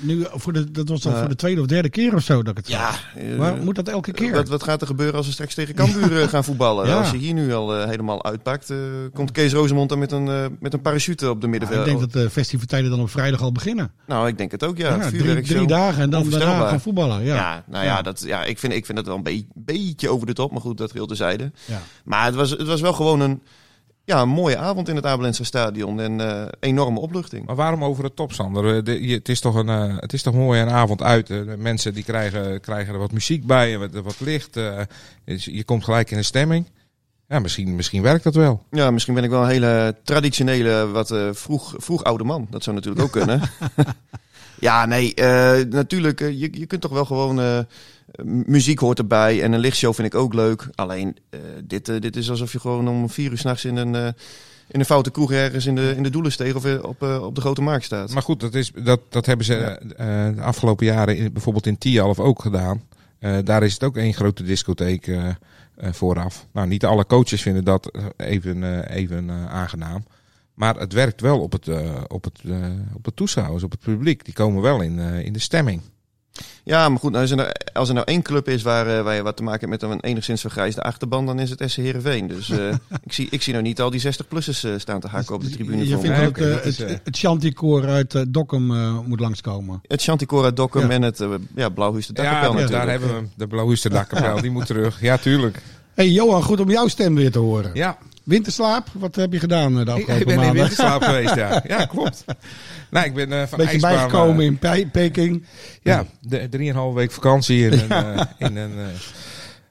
Nu, 0.00 0.26
voor 0.32 0.52
de, 0.52 0.70
dat 0.70 0.88
was 0.88 1.00
dan 1.02 1.12
Eh. 1.12 1.18
voor 1.18 1.28
de 1.28 1.34
tweede 1.34 1.60
of 1.60 1.66
derde 1.66 1.88
keer 1.90 2.14
of 2.14 2.22
zo 2.22 2.42
dat 2.42 2.58
ik 2.58 2.66
het 2.66 2.66
zag. 2.74 3.14
eh, 3.16 3.36
Maar 3.38 3.56
moet 3.56 3.74
dat 3.74 3.88
elke 3.88 4.12
keer? 4.12 4.32
Wat, 4.32 4.48
wat 4.48 4.62
gaat 4.62 4.80
er 4.80 4.86
gebeuren 4.86 5.16
als 5.16 5.26
we 5.26 5.32
straks 5.32 5.54
tegen 5.54 5.74
Cambuur 5.74 6.20
eh, 6.22 6.28
gaan 6.28 6.44
voetballen? 6.44 6.86
Ja. 6.86 6.98
Als 6.98 7.10
je 7.10 7.16
hier 7.16 7.34
nu 7.34 7.52
al 7.54 7.86
helemaal 7.86 8.24
uitpakt, 8.24 8.72
komt 9.14 9.30
Kees 9.32 9.52
Rosemond 9.52 9.88
dan 9.88 9.98
met 9.98 10.12
een, 10.12 10.56
met 10.60 10.72
een 10.72 10.80
parachute 10.80 11.30
op 11.30 11.40
de 11.40 11.46
Ja, 11.46 11.52
middenveld. 11.52 11.80
ik 11.80 11.86
denk 11.86 12.00
dat 12.00 12.12
de 12.22 12.30
festiviteiten 12.30 12.90
dan 12.90 13.00
op 13.00 13.10
vrijdag 13.10 13.40
al 13.40 13.52
beginnen. 13.52 13.90
Nou, 14.06 14.28
ik 14.28 14.38
denk 14.38 14.50
het 14.50 14.64
ook, 14.64 14.76
ja. 14.76 14.88
Ja, 14.88 14.98
Het 14.98 15.08
drie, 15.08 15.20
vuurwerk 15.20 15.44
drie 15.44 15.58
zo 15.58 15.66
dagen 15.66 16.02
en 16.02 16.10
dan 16.10 16.30
daarna 16.30 16.68
gaan 16.68 16.80
voetballen. 16.80 17.24
Ja. 17.24 17.34
Ja, 17.34 17.64
nou 17.66 17.84
ja, 17.84 17.96
Ja. 17.96 18.02
Dat, 18.02 18.22
ja 18.26 18.44
ik, 18.44 18.58
vind, 18.58 18.72
ik 18.72 18.84
vind 18.86 18.98
dat 18.98 19.06
wel 19.06 19.16
een 19.16 19.22
be- 19.22 19.46
beetje 19.54 20.08
over 20.08 20.26
de 20.26 20.32
top. 20.32 20.50
Maar 20.52 20.60
goed, 20.60 20.78
dat 20.78 20.90
geheel 20.90 21.06
terzijde. 21.06 21.52
Ja. 21.64 21.82
Maar 22.04 22.24
het 22.24 22.34
was, 22.34 22.50
het 22.50 22.66
was 22.66 22.80
wel 22.80 22.92
gewoon 22.92 23.20
een, 23.20 23.27
ja, 24.04 24.20
een 24.22 24.28
mooie 24.28 24.56
avond 24.56 24.88
in 24.88 24.96
het 24.96 25.06
Abelense 25.06 25.44
stadion. 25.44 26.00
En 26.00 26.20
eh, 26.20 26.46
enorme 26.60 27.00
opluchting. 27.00 27.46
Maar 27.46 27.56
waarom 27.56 27.84
over 27.84 28.02
de 28.02 28.14
top, 28.14 28.32
Sander? 28.32 28.76
Eh, 28.76 28.84
de- 28.84 29.06
je- 29.06 29.14
het, 29.14 29.28
is 29.28 29.40
toch 29.40 29.54
een, 29.54 29.68
eh, 29.68 29.94
het 29.98 30.12
is 30.12 30.22
toch 30.22 30.34
mooi 30.34 30.60
een 30.60 30.70
avond 30.70 31.02
uit. 31.02 31.30
Eh, 31.30 31.38
de 31.46 31.56
mensen 31.58 31.94
die 31.94 32.04
krijgen, 32.04 32.60
krijgen 32.60 32.92
er 32.94 32.98
wat 33.00 33.12
muziek 33.12 33.46
bij, 33.46 33.78
wat, 33.78 33.90
wat 33.92 34.20
licht. 34.20 34.56
eh, 34.56 34.80
dus 35.24 35.44
je 35.44 35.64
komt 35.64 35.84
gelijk 35.84 36.10
in 36.10 36.16
de 36.16 36.22
stemming. 36.22 36.66
Ja, 37.28 37.38
misschien, 37.38 37.76
misschien 37.76 38.02
werkt 38.02 38.24
dat 38.24 38.34
wel. 38.34 38.64
Ja, 38.70 38.90
misschien 38.90 39.14
ben 39.14 39.24
ik 39.24 39.30
wel 39.30 39.42
een 39.42 39.48
hele 39.48 39.96
traditionele, 40.04 40.86
wat 40.86 41.10
eh, 41.10 41.28
vroeg, 41.32 41.74
vroeg 41.76 42.04
oude 42.04 42.24
man. 42.24 42.46
Dat 42.50 42.62
zou 42.62 42.76
natuurlijk 42.76 43.04
ook 43.04 43.12
kunnen. 43.12 43.40
ja, 44.60 44.86
nee, 44.86 45.14
eh, 45.14 45.64
natuurlijk. 45.64 46.20
eh, 46.20 46.40
je, 46.40 46.48
je 46.52 46.66
kunt 46.66 46.80
toch 46.80 46.92
wel 46.92 47.04
gewoon... 47.04 47.40
eh, 47.40 47.58
muziek 48.24 48.78
hoort 48.78 48.98
erbij 48.98 49.42
en 49.42 49.52
een 49.52 49.60
lichtshow 49.60 49.94
vind 49.94 50.06
ik 50.06 50.14
ook 50.14 50.34
leuk. 50.34 50.68
Alleen, 50.74 51.16
dit, 51.64 52.02
dit 52.02 52.16
is 52.16 52.30
alsof 52.30 52.52
je 52.52 52.60
gewoon 52.60 52.88
om 52.88 53.10
vier 53.10 53.30
uur 53.30 53.38
s'nachts 53.38 53.64
in 53.64 53.76
een... 53.76 53.94
in 54.68 54.80
een 54.80 54.84
foute 54.84 55.10
kroeg 55.10 55.32
ergens 55.32 55.66
in 55.66 55.74
de, 55.74 55.94
in 55.96 56.02
de 56.02 56.10
Doelensteeg 56.10 56.54
of 56.54 56.64
op, 56.82 57.02
op 57.02 57.34
de 57.34 57.40
Grote 57.40 57.62
Markt 57.62 57.84
staat. 57.84 58.12
Maar 58.12 58.22
goed, 58.22 58.40
dat, 58.40 58.54
is, 58.54 58.72
dat, 58.84 59.00
dat 59.08 59.26
hebben 59.26 59.46
ze 59.46 59.80
de 60.36 60.42
afgelopen 60.42 60.86
jaren 60.86 61.16
in, 61.16 61.32
bijvoorbeeld 61.32 61.66
in 61.66 61.78
Tialf 61.78 62.18
ook 62.18 62.42
gedaan. 62.42 62.82
Daar 63.44 63.62
is 63.62 63.72
het 63.72 63.84
ook 63.84 63.96
één 63.96 64.14
grote 64.14 64.42
discotheek 64.42 65.10
vooraf. 65.78 66.46
Nou, 66.52 66.66
niet 66.66 66.84
alle 66.84 67.06
coaches 67.06 67.42
vinden 67.42 67.64
dat 67.64 67.90
even, 68.16 68.88
even 68.90 69.30
aangenaam. 69.48 70.04
Maar 70.58 70.76
het 70.76 70.92
werkt 70.92 71.20
wel 71.20 71.40
op 71.40 71.52
het, 71.52 71.68
eh, 71.68 72.00
op, 72.08 72.24
het, 72.24 72.40
eh, 72.44 72.56
op 72.94 73.04
het 73.04 73.16
toeschouwers, 73.16 73.62
op 73.62 73.70
het 73.70 73.80
publiek. 73.80 74.24
Die 74.24 74.34
komen 74.34 74.62
wel 74.62 74.80
in, 74.80 74.98
eh, 74.98 75.24
in 75.24 75.32
de 75.32 75.38
stemming. 75.38 75.82
Ja, 76.64 76.88
maar 76.88 76.98
goed, 76.98 77.10
nou, 77.10 77.22
als, 77.22 77.30
er 77.30 77.36
nou, 77.36 77.50
als 77.72 77.88
er 77.88 77.94
nou 77.94 78.06
één 78.06 78.22
club 78.22 78.48
is 78.48 78.62
waar, 78.62 79.02
waar 79.02 79.14
je 79.14 79.22
wat 79.22 79.36
te 79.36 79.42
maken 79.42 79.70
hebt 79.70 79.82
met 79.82 79.90
een 79.90 80.00
enigszins 80.00 80.40
vergrijsde 80.40 80.82
achterban, 80.82 81.26
dan 81.26 81.38
is 81.38 81.50
het 81.50 81.62
SC 81.66 81.76
Heerenveen. 81.76 82.26
Dus 82.26 82.50
eh, 82.50 82.68
ik, 83.06 83.12
zie, 83.12 83.26
ik 83.30 83.42
zie 83.42 83.52
nou 83.52 83.64
niet 83.64 83.80
al 83.80 83.90
die 83.90 84.02
60-plussers 84.02 84.64
eh, 84.64 84.72
staan 84.76 85.00
te 85.00 85.08
hakken 85.08 85.34
op 85.34 85.42
de 85.42 85.50
tribune. 85.50 85.88
Je 85.88 85.98
vindt 85.98 86.28
oké, 86.28 86.44
het, 86.44 86.64
het, 86.64 87.00
het 87.04 87.18
Chanticoor 87.18 87.86
uit 87.86 88.32
Dokkum 88.32 88.70
eh, 88.76 88.98
moet 89.06 89.20
langskomen. 89.20 89.80
Het 89.82 90.02
Chanticora 90.02 90.50
Dokkum 90.50 90.82
Ja. 90.82 90.88
en 90.88 91.02
het 91.02 91.26
ja, 91.54 91.68
Blauwhuis 91.68 92.06
de 92.06 92.22
Ja, 92.22 92.22
Dakkapel 92.22 92.48
ja, 92.48 92.60
natuurlijk. 92.60 92.84
daar 92.84 92.90
hebben 92.90 93.08
we 93.08 93.14
hem. 93.14 93.30
De 93.36 93.46
Blauwhuister 93.46 93.90
Dakkapel, 93.90 94.40
die 94.40 94.50
moet 94.50 94.66
terug. 94.66 95.00
Ja, 95.00 95.16
tuurlijk. 95.16 95.62
hey, 95.94 96.08
Johan, 96.08 96.42
goed 96.42 96.60
om 96.60 96.70
jouw 96.70 96.88
stem 96.88 97.14
weer 97.14 97.30
te 97.30 97.38
horen. 97.38 97.70
Ja, 97.74 97.98
Winterslaap, 98.28 98.88
wat 98.92 99.14
heb 99.16 99.32
je 99.32 99.38
gedaan 99.38 99.70
eh, 99.70 99.76
de 99.76 99.80
ik, 99.82 99.88
afgelopen 99.88 100.16
ik 100.20 100.24
ben 100.24 100.34
in 100.34 100.40
maanden? 100.40 100.56
winterslaap 100.56 101.02
geweest, 101.12 101.34
ja. 101.34 101.62
Ja, 101.66 101.84
klopt. 101.86 102.24
Nou, 102.90 103.06
ik 103.06 103.14
ben 103.14 103.32
eh, 103.32 103.46
van 103.46 103.58
Beetje 103.58 103.72
ijsbaan, 103.72 103.92
bijgekomen 103.94 104.38
eh, 104.40 104.46
in 104.46 104.58
Pe- 104.58 104.88
Peking. 104.92 105.44
Ja, 105.82 106.04
de, 106.20 106.48
drieënhalve 106.48 106.96
week 106.96 107.10
vakantie 107.10 107.70
in 107.70 107.72
een, 107.72 107.90
eh, 107.90 108.20
in 108.38 108.56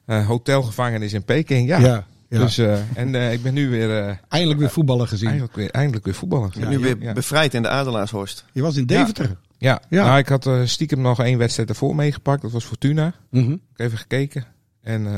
een, 0.06 0.24
hotelgevangenis 0.24 1.12
in 1.12 1.22
Peking. 1.24 1.68
Ja. 1.68 1.78
Ja, 1.78 2.06
ja. 2.28 2.38
Dus, 2.38 2.58
eh, 2.58 2.78
en 2.94 3.14
eh, 3.14 3.32
ik 3.32 3.42
ben 3.42 3.54
nu 3.54 3.68
weer, 3.70 3.98
eh, 4.06 4.14
Eindelijk 4.28 4.60
weer 4.60 4.70
voetballen 4.70 5.08
gezien. 5.08 5.28
eindelijk 5.28 5.56
weer, 5.56 5.70
eindelijk 5.70 6.04
weer 6.04 6.14
voetballer. 6.14 6.50
Je 6.52 6.58
bent 6.60 6.70
nu 6.70 6.78
weer 6.78 6.96
ja. 7.00 7.12
bevrijd 7.12 7.54
in 7.54 7.62
de 7.62 7.68
Adelaarshorst. 7.68 8.44
Je 8.52 8.62
was 8.62 8.76
in 8.76 8.86
Deventer. 8.86 9.36
Ja, 9.58 9.80
Ja. 9.88 10.04
Nou, 10.04 10.18
ik 10.18 10.28
had 10.28 10.46
eh, 10.46 10.60
stiekem 10.64 11.00
nog 11.00 11.20
één 11.22 11.38
wedstrijd 11.38 11.68
ervoor 11.68 11.94
meegepakt. 11.94 12.42
Dat 12.42 12.50
was 12.50 12.64
Fortuna. 12.64 13.12
Mhm. 13.30 13.52
Ik 13.52 13.58
heb 13.76 13.86
even 13.86 13.98
gekeken. 13.98 14.44
En 14.82 15.06
eh, 15.06 15.12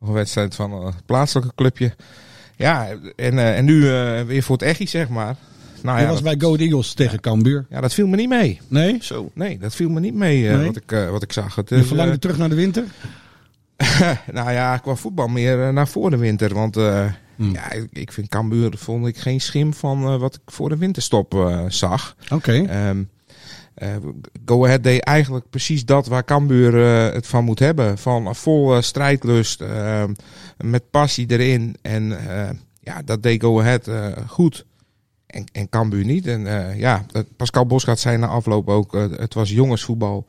nog 0.00 0.08
een 0.08 0.12
wedstrijd 0.14 0.54
van 0.54 0.72
een 0.72 0.92
plaatselijke 1.06 1.54
clubje. 1.54 1.94
Ja, 2.56 2.88
en, 3.16 3.38
eh, 3.38 3.56
en 3.56 3.64
nu 3.64 3.88
eh, 3.90 4.22
weer 4.22 4.42
voor 4.42 4.56
het 4.56 4.64
Echi, 4.64 4.86
zeg 4.86 5.08
maar. 5.08 5.36
Nou 5.82 5.96
Je 5.96 6.02
ja, 6.02 6.10
was 6.10 6.22
dat, 6.22 6.38
bij 6.38 6.48
Go 6.48 6.56
Eagles 6.56 6.94
tegen 6.94 7.20
Cambuur. 7.20 7.66
ja, 7.70 7.80
dat 7.80 7.94
viel 7.94 8.06
me 8.06 8.16
niet 8.16 8.28
mee. 8.28 8.60
Nee? 8.68 8.98
Zo. 9.00 9.30
Nee, 9.34 9.58
dat 9.58 9.74
viel 9.74 9.88
me 9.88 10.00
niet 10.00 10.14
mee 10.14 10.48
eh, 10.48 10.56
Nee? 10.56 10.66
wat, 10.66 10.76
ik, 10.76 10.90
wat 11.10 11.22
ik 11.22 11.32
zag. 11.32 11.54
Het, 11.54 11.68
Je 11.68 11.84
verlangde 11.84 12.18
terug 12.18 12.38
naar 12.38 12.48
de 12.48 12.54
winter? 12.54 12.84
nou 14.32 14.52
ja, 14.52 14.76
qua 14.76 14.94
voetbal 14.94 15.28
meer 15.28 15.72
naar 15.72 15.88
voor 15.88 16.10
de 16.10 16.16
winter. 16.16 16.54
Want 16.54 16.78
Hmm. 17.36 17.52
ja, 17.52 17.72
ik, 17.92 18.12
vind 18.12 18.28
Cambuur 18.28 18.72
vond 18.78 19.06
ik 19.06 19.16
geen 19.16 19.40
schim 19.40 19.74
van 19.74 20.18
wat 20.18 20.34
ik 20.34 20.40
voor 20.46 20.68
de 20.68 20.76
winterstop 20.76 21.62
zag. 21.68 22.16
Oké. 22.30 22.52
Ehm 22.52 22.68
eh, 22.68 22.94
Go 24.44 24.64
Ahead 24.64 24.82
deed 24.82 25.00
eigenlijk 25.00 25.50
precies 25.50 25.84
dat 25.84 26.06
waar 26.06 26.24
Cambuur 26.24 26.84
eh, 26.84 27.12
het 27.14 27.26
van 27.26 27.44
moet 27.44 27.58
hebben. 27.58 27.98
Van 27.98 28.34
vol 28.34 28.74
eh, 28.76 28.82
strijdlust, 28.82 29.64
met 30.56 30.90
passie 30.90 31.30
erin. 31.30 31.76
En 31.82 32.28
eh, 32.28 32.50
ja, 32.80 33.02
dat 33.02 33.22
deed 33.22 33.42
Go 33.42 33.60
Ahead 33.60 33.88
eh, 33.88 34.06
goed. 34.26 34.66
En, 35.26 35.44
en 35.52 35.68
Cambuur 35.68 36.04
niet. 36.04 36.26
En 36.26 36.46
eh, 36.46 36.78
ja, 36.78 37.06
Pascal 37.36 37.66
Bosgaard 37.66 37.98
zei 37.98 38.16
na 38.16 38.26
afloop 38.26 38.68
ook, 38.68 38.94
eh, 38.94 39.04
het 39.10 39.34
was 39.34 39.50
jongensvoetbal 39.50 40.26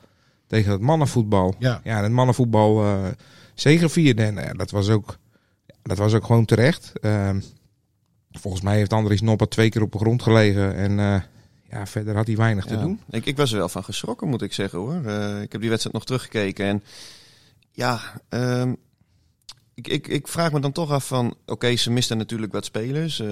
tegen 0.47 0.71
het 0.71 0.81
mannenvoetbal. 0.81 1.55
Ja. 1.59 1.81
Ja, 1.83 1.97
en 1.97 2.03
het 2.03 2.11
mannenvoetbal 2.11 2.83
eh 2.83 3.05
zegevierde. 3.53 4.23
En 4.23 4.37
eh, 4.37 4.57
dat, 4.57 4.71
was 4.71 4.89
ook, 4.89 5.17
dat 5.81 5.97
was 5.97 6.13
ook 6.13 6.25
gewoon 6.25 6.45
terecht. 6.45 6.91
Ehm, 7.01 7.39
volgens 8.31 8.63
mij 8.63 8.77
heeft 8.77 8.93
Andries 8.93 9.21
Nopper 9.21 9.49
twee 9.49 9.69
keer 9.69 9.81
op 9.81 9.91
de 9.91 9.97
grond 9.97 10.23
gelegen. 10.23 10.75
En 10.75 10.99
eh, 10.99 11.21
ja, 11.69 11.85
verder 11.85 12.15
had 12.15 12.27
hij 12.27 12.35
weinig 12.35 12.65
te 12.65 12.73
Ja. 12.73 12.81
doen. 12.81 12.99
Ik, 13.09 13.25
ik 13.25 13.37
was 13.37 13.51
er 13.51 13.57
wel 13.57 13.69
van 13.69 13.83
geschrokken, 13.83 14.27
moet 14.27 14.41
ik 14.41 14.53
zeggen 14.53 14.79
hoor. 14.79 15.01
Eh, 15.05 15.41
ik 15.41 15.51
heb 15.51 15.61
die 15.61 15.69
wedstrijd 15.69 15.95
nog 15.95 16.05
teruggekeken. 16.05 16.65
En 16.65 16.83
ja, 17.71 17.99
ehm, 18.29 18.73
ik, 19.73 19.87
ik, 19.87 20.07
ik 20.07 20.27
vraag 20.27 20.51
me 20.51 20.59
dan 20.59 20.71
toch 20.71 20.91
af 20.91 21.07
van... 21.07 21.35
Oké, 21.45 21.75
ze 21.75 21.91
misten 21.91 22.17
natuurlijk 22.17 22.51
wat 22.51 22.65
spelers. 22.65 23.19
eh, 23.19 23.27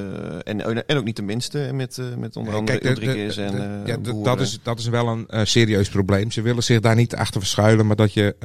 en, 0.47 0.85
en 0.87 0.97
ook 0.97 1.03
niet 1.03 1.15
de 1.15 1.21
minste 1.21 1.69
met, 1.73 1.97
eh, 1.97 2.15
met 2.15 2.35
onder 2.35 2.53
andere 2.55 2.79
kijk, 2.79 2.95
de- 2.95 2.99
de- 3.01 3.05
Rodriguez 3.05 3.35
de- 3.35 3.41
en 3.43 3.81
ja, 3.85 3.97
dat, 4.23 4.39
is, 4.41 4.59
dat 4.63 4.79
is 4.79 4.87
wel 4.87 5.07
een 5.27 5.47
serieus 5.47 5.89
probleem. 5.89 6.31
Ze 6.31 6.41
willen 6.41 6.63
zich 6.63 6.79
daar 6.79 6.95
niet 6.95 7.15
achter 7.15 7.41
verschuilen, 7.41 7.87
maar 7.87 7.95
dat 7.95 8.13
je... 8.13 8.35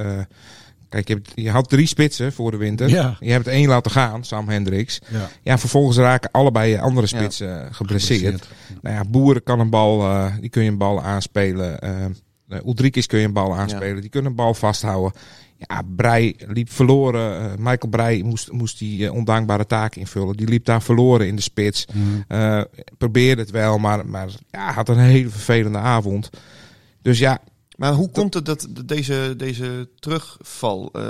eh, 0.91 1.05
kijk, 1.05 1.09
je, 1.09 1.15
hebt, 1.15 1.33
je 1.35 1.51
had 1.51 1.69
drie 1.69 1.87
spitsen 1.87 2.33
voor 2.33 2.51
de 2.51 2.57
winter. 2.57 2.89
Ja. 2.89 3.17
Je 3.21 3.31
hebt 3.31 3.47
één 3.47 3.69
laten 3.69 3.91
gaan, 3.91 4.25
Sam 4.25 4.49
Hendricks. 4.49 5.01
Ja. 5.09 5.29
Ja, 5.43 5.59
vervolgens 5.59 5.97
raken 5.97 6.31
allebei 6.31 6.77
andere 6.77 7.07
spitsen 7.07 7.65
eh, 7.65 7.67
geblesseerd. 7.71 8.49
Nou 8.83 8.97
ja, 8.97 9.05
Boeren 9.09 9.43
kan 9.43 9.61
een 9.61 9.71
bal, 9.71 10.03
eh, 10.03 10.35
die 10.41 10.51
kun 10.51 10.63
je 10.63 10.71
een 10.71 10.79
bal 10.79 11.03
aanspelen. 11.03 11.81
eh 11.81 12.05
uh, 12.49 12.59
Ulrikis 12.67 13.07
kun 13.07 13.19
je 13.19 13.25
een 13.25 13.33
bal 13.33 13.57
aanspelen. 13.57 14.01
Die 14.01 14.11
kunnen 14.11 14.31
een 14.31 14.37
bal 14.37 14.55
vasthouden. 14.55 15.13
Ja, 15.57 15.83
Brei 15.97 16.37
liep 16.47 16.71
verloren. 16.71 17.41
Eh, 17.41 17.57
Michael 17.57 17.89
Brei 17.91 18.25
moest, 18.25 18.53
moest 18.53 18.79
die 18.79 19.07
eh, 19.07 19.13
ondankbare 19.13 19.67
taak 19.67 19.95
invullen. 19.95 20.37
Die 20.37 20.49
liep 20.49 20.65
daar 20.65 20.83
verloren 20.83 21.27
in 21.27 21.37
de 21.37 21.43
spits. 21.43 21.85
Eh, 22.29 22.61
probeerde 22.99 23.41
het 23.41 23.51
wel, 23.51 23.79
maar, 23.79 24.07
maar 24.07 24.29
ja, 24.51 24.73
had 24.73 24.89
een 24.89 24.99
hele 24.99 25.29
vervelende 25.29 25.79
avond. 25.79 26.31
Dus 27.03 27.19
ja, 27.19 27.39
Maar 27.81 27.93
hoe 27.93 28.11
komt 28.11 28.35
het 28.35 28.45
dat 28.45 28.69
deze, 28.85 29.35
deze 29.37 29.89
terugval... 29.99 30.91
eh, 30.93 31.03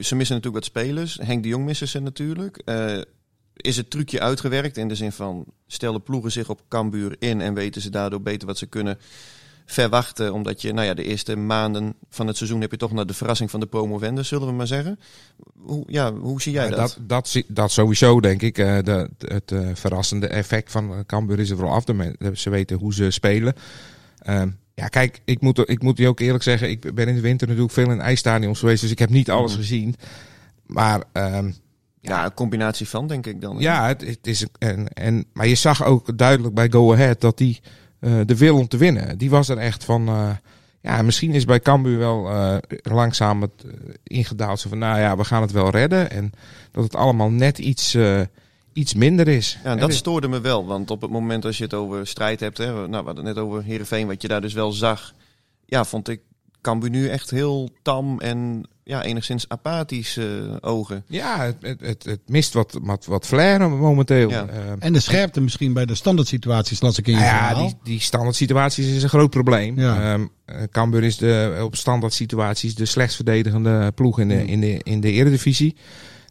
ze 0.00 0.14
missen 0.14 0.36
natuurlijk 0.36 0.54
wat 0.54 0.64
spelers. 0.64 1.18
Henk 1.22 1.42
de 1.42 1.48
Jong 1.48 1.64
missen 1.64 1.88
ze 1.88 2.00
natuurlijk. 2.00 2.62
Eh, 2.64 3.00
is 3.56 3.76
het 3.76 3.90
trucje 3.90 4.20
uitgewerkt 4.20 4.76
in 4.76 4.88
de 4.88 4.94
zin 4.94 5.12
van... 5.12 5.44
stel 5.66 5.92
de 5.92 6.00
ploegen 6.00 6.32
zich 6.32 6.48
op 6.48 6.62
Cambuur 6.68 7.16
in... 7.18 7.40
en 7.40 7.54
weten 7.54 7.82
ze 7.82 7.90
daardoor 7.90 8.22
beter 8.22 8.46
wat 8.46 8.58
ze 8.58 8.66
kunnen 8.66 8.98
verwachten. 9.66 10.32
Omdat 10.32 10.62
je, 10.62 10.72
nou 10.72 10.86
ja, 10.86 10.94
de 10.94 11.04
eerste 11.04 11.36
maanden 11.36 11.94
van 12.10 12.26
het 12.26 12.36
seizoen... 12.36 12.60
heb 12.60 12.70
je 12.70 12.76
toch 12.76 12.92
naar 12.92 13.06
de 13.06 13.14
verrassing 13.14 13.50
van 13.50 13.60
de 13.60 13.66
promovendus, 13.66 14.28
zullen 14.28 14.46
we 14.46 14.52
maar 14.52 14.66
zeggen. 14.66 14.98
Hoe, 15.58 15.84
ja, 15.86 16.12
hoe 16.12 16.42
zie 16.42 16.52
jij 16.52 16.68
dat? 16.68 16.78
dat, 16.78 16.98
dat, 17.00 17.28
zie- 17.28 17.46
dat 17.48 17.70
sowieso, 17.70 18.20
denk 18.20 18.42
ik. 18.42 18.58
Eh, 18.58 18.78
de, 18.82 19.10
het 19.18 19.52
verrassende 19.74 20.26
effect 20.26 20.70
van 20.70 21.04
Cambuur 21.06 21.38
is 21.38 21.50
er 21.50 21.56
vooral 21.56 21.74
af. 21.74 21.84
Ze 22.38 22.50
weten 22.50 22.78
hoe 22.78 22.94
ze 22.94 23.10
spelen. 23.10 23.54
Ehm, 24.18 24.48
ja, 24.78 24.86
kijk, 24.88 25.20
ik 25.24 25.40
moet, 25.40 25.70
ik 25.70 25.82
moet 25.82 25.98
je 25.98 26.08
ook 26.08 26.20
eerlijk 26.20 26.42
zeggen. 26.44 26.70
Ik 26.70 26.94
ben 26.94 27.08
in 27.08 27.14
de 27.14 27.20
winter 27.20 27.46
natuurlijk 27.46 27.74
veel 27.74 27.90
in 27.90 28.00
ijsstadions 28.00 28.58
geweest. 28.58 28.80
Dus 28.82 28.90
ik 28.90 28.98
heb 28.98 29.10
niet 29.10 29.30
alles 29.30 29.50
Mhm. 29.52 29.60
gezien. 29.60 29.94
Maar 30.66 31.02
ehm, 31.12 31.50
ja, 32.00 32.24
een 32.24 32.34
combinatie 32.34 32.88
van, 32.88 33.06
denk 33.06 33.26
ik 33.26 33.40
dan. 33.40 33.56
ja, 33.58 33.86
het, 33.86 34.00
het 34.06 34.26
is... 34.26 34.46
En, 34.58 34.88
en, 34.88 35.24
maar 35.32 35.46
je 35.46 35.54
zag 35.54 35.84
ook 35.84 36.18
duidelijk 36.18 36.54
bij 36.54 36.70
Go 36.70 36.92
Ahead 36.92 37.20
dat 37.20 37.38
die 37.38 37.60
eh, 38.00 38.20
de 38.26 38.36
wil 38.36 38.56
om 38.58 38.68
te 38.68 38.76
winnen. 38.76 39.18
Die 39.18 39.30
was 39.30 39.48
er 39.48 39.58
echt 39.58 39.84
van... 39.84 40.08
eh, 40.08 40.30
ja, 40.80 41.02
misschien 41.02 41.32
is 41.32 41.44
bij 41.44 41.60
Cambuur 41.60 41.98
wel 41.98 42.30
eh, 42.30 42.56
langzaam 42.82 43.42
het 43.42 43.64
ingedaald. 44.02 44.60
Zo 44.60 44.68
van, 44.68 44.78
nou 44.78 44.98
ja, 45.00 45.16
we 45.16 45.24
gaan 45.24 45.42
het 45.42 45.52
wel 45.52 45.70
redden. 45.70 46.10
En 46.10 46.30
dat 46.70 46.84
het 46.84 46.96
allemaal 46.96 47.30
net 47.30 47.58
iets, 47.58 47.96
iets 48.78 48.94
minder 48.94 49.28
is. 49.28 49.58
Ja, 49.64 49.76
dat 49.76 49.92
stoorde 49.92 50.28
me 50.28 50.40
wel. 50.40 50.66
Want 50.66 50.90
op 50.90 51.00
het 51.00 51.10
moment 51.10 51.44
als 51.44 51.58
je 51.58 51.64
het 51.64 51.74
over 51.74 52.06
strijd 52.06 52.40
hebt, 52.40 52.58
hè, 52.58 52.66
nou, 52.66 52.88
we 52.88 52.96
hadden 52.96 53.24
het 53.24 53.34
net 53.34 53.44
over 53.44 53.62
Heerenveen, 53.62 54.06
wat 54.06 54.22
je 54.22 54.28
daar 54.28 54.40
dus 54.40 54.52
wel 54.52 54.72
zag. 54.72 55.14
Ja, 55.66 55.84
vond 55.84 56.08
ik 56.08 56.20
Cambuur 56.60 56.90
nu 56.90 57.08
echt 57.08 57.30
heel 57.30 57.70
tam 57.82 58.20
en 58.20 58.68
ja, 58.84 59.02
enigszins 59.02 59.48
apathisch 59.48 60.16
eh, 60.16 60.24
ogen. 60.60 61.04
Ja, 61.06 61.44
het, 61.44 61.56
het, 61.60 61.80
het, 61.80 62.04
het 62.04 62.20
mist 62.26 62.52
wat, 62.52 62.78
wat, 62.82 63.04
wat 63.06 63.26
flair 63.26 63.70
momenteel. 63.70 64.30
Ja. 64.30 64.46
Ehm, 64.46 64.76
En 64.78 64.92
de 64.92 65.00
scherpte 65.00 65.40
misschien 65.40 65.72
bij 65.72 65.86
de 65.86 65.94
standaard 65.94 66.28
situaties, 66.28 66.80
las 66.80 66.98
ik 66.98 67.06
in 67.06 67.12
je 67.12 67.18
nou 67.18 67.30
ja, 67.30 67.46
verhaal. 67.46 67.66
die, 67.66 67.76
die 67.82 68.00
standaard 68.00 68.36
situaties 68.36 68.86
is 68.86 69.02
een 69.02 69.08
groot 69.08 69.30
probleem. 69.30 69.78
Ja. 69.78 70.12
Ehm, 70.12 70.26
eh, 70.44 70.62
Cambuur 70.70 71.04
is 71.04 71.16
de, 71.16 71.60
op 71.62 71.76
standaard 71.76 72.12
situaties 72.12 72.74
de 72.74 72.84
slechtst 72.84 73.16
verdedigende 73.16 73.92
ploeg 73.94 74.20
in 74.20 74.28
de, 74.28 74.44
in 74.44 74.60
de, 74.60 74.80
in 74.82 75.00
de 75.00 75.12
eredivisie. 75.12 75.76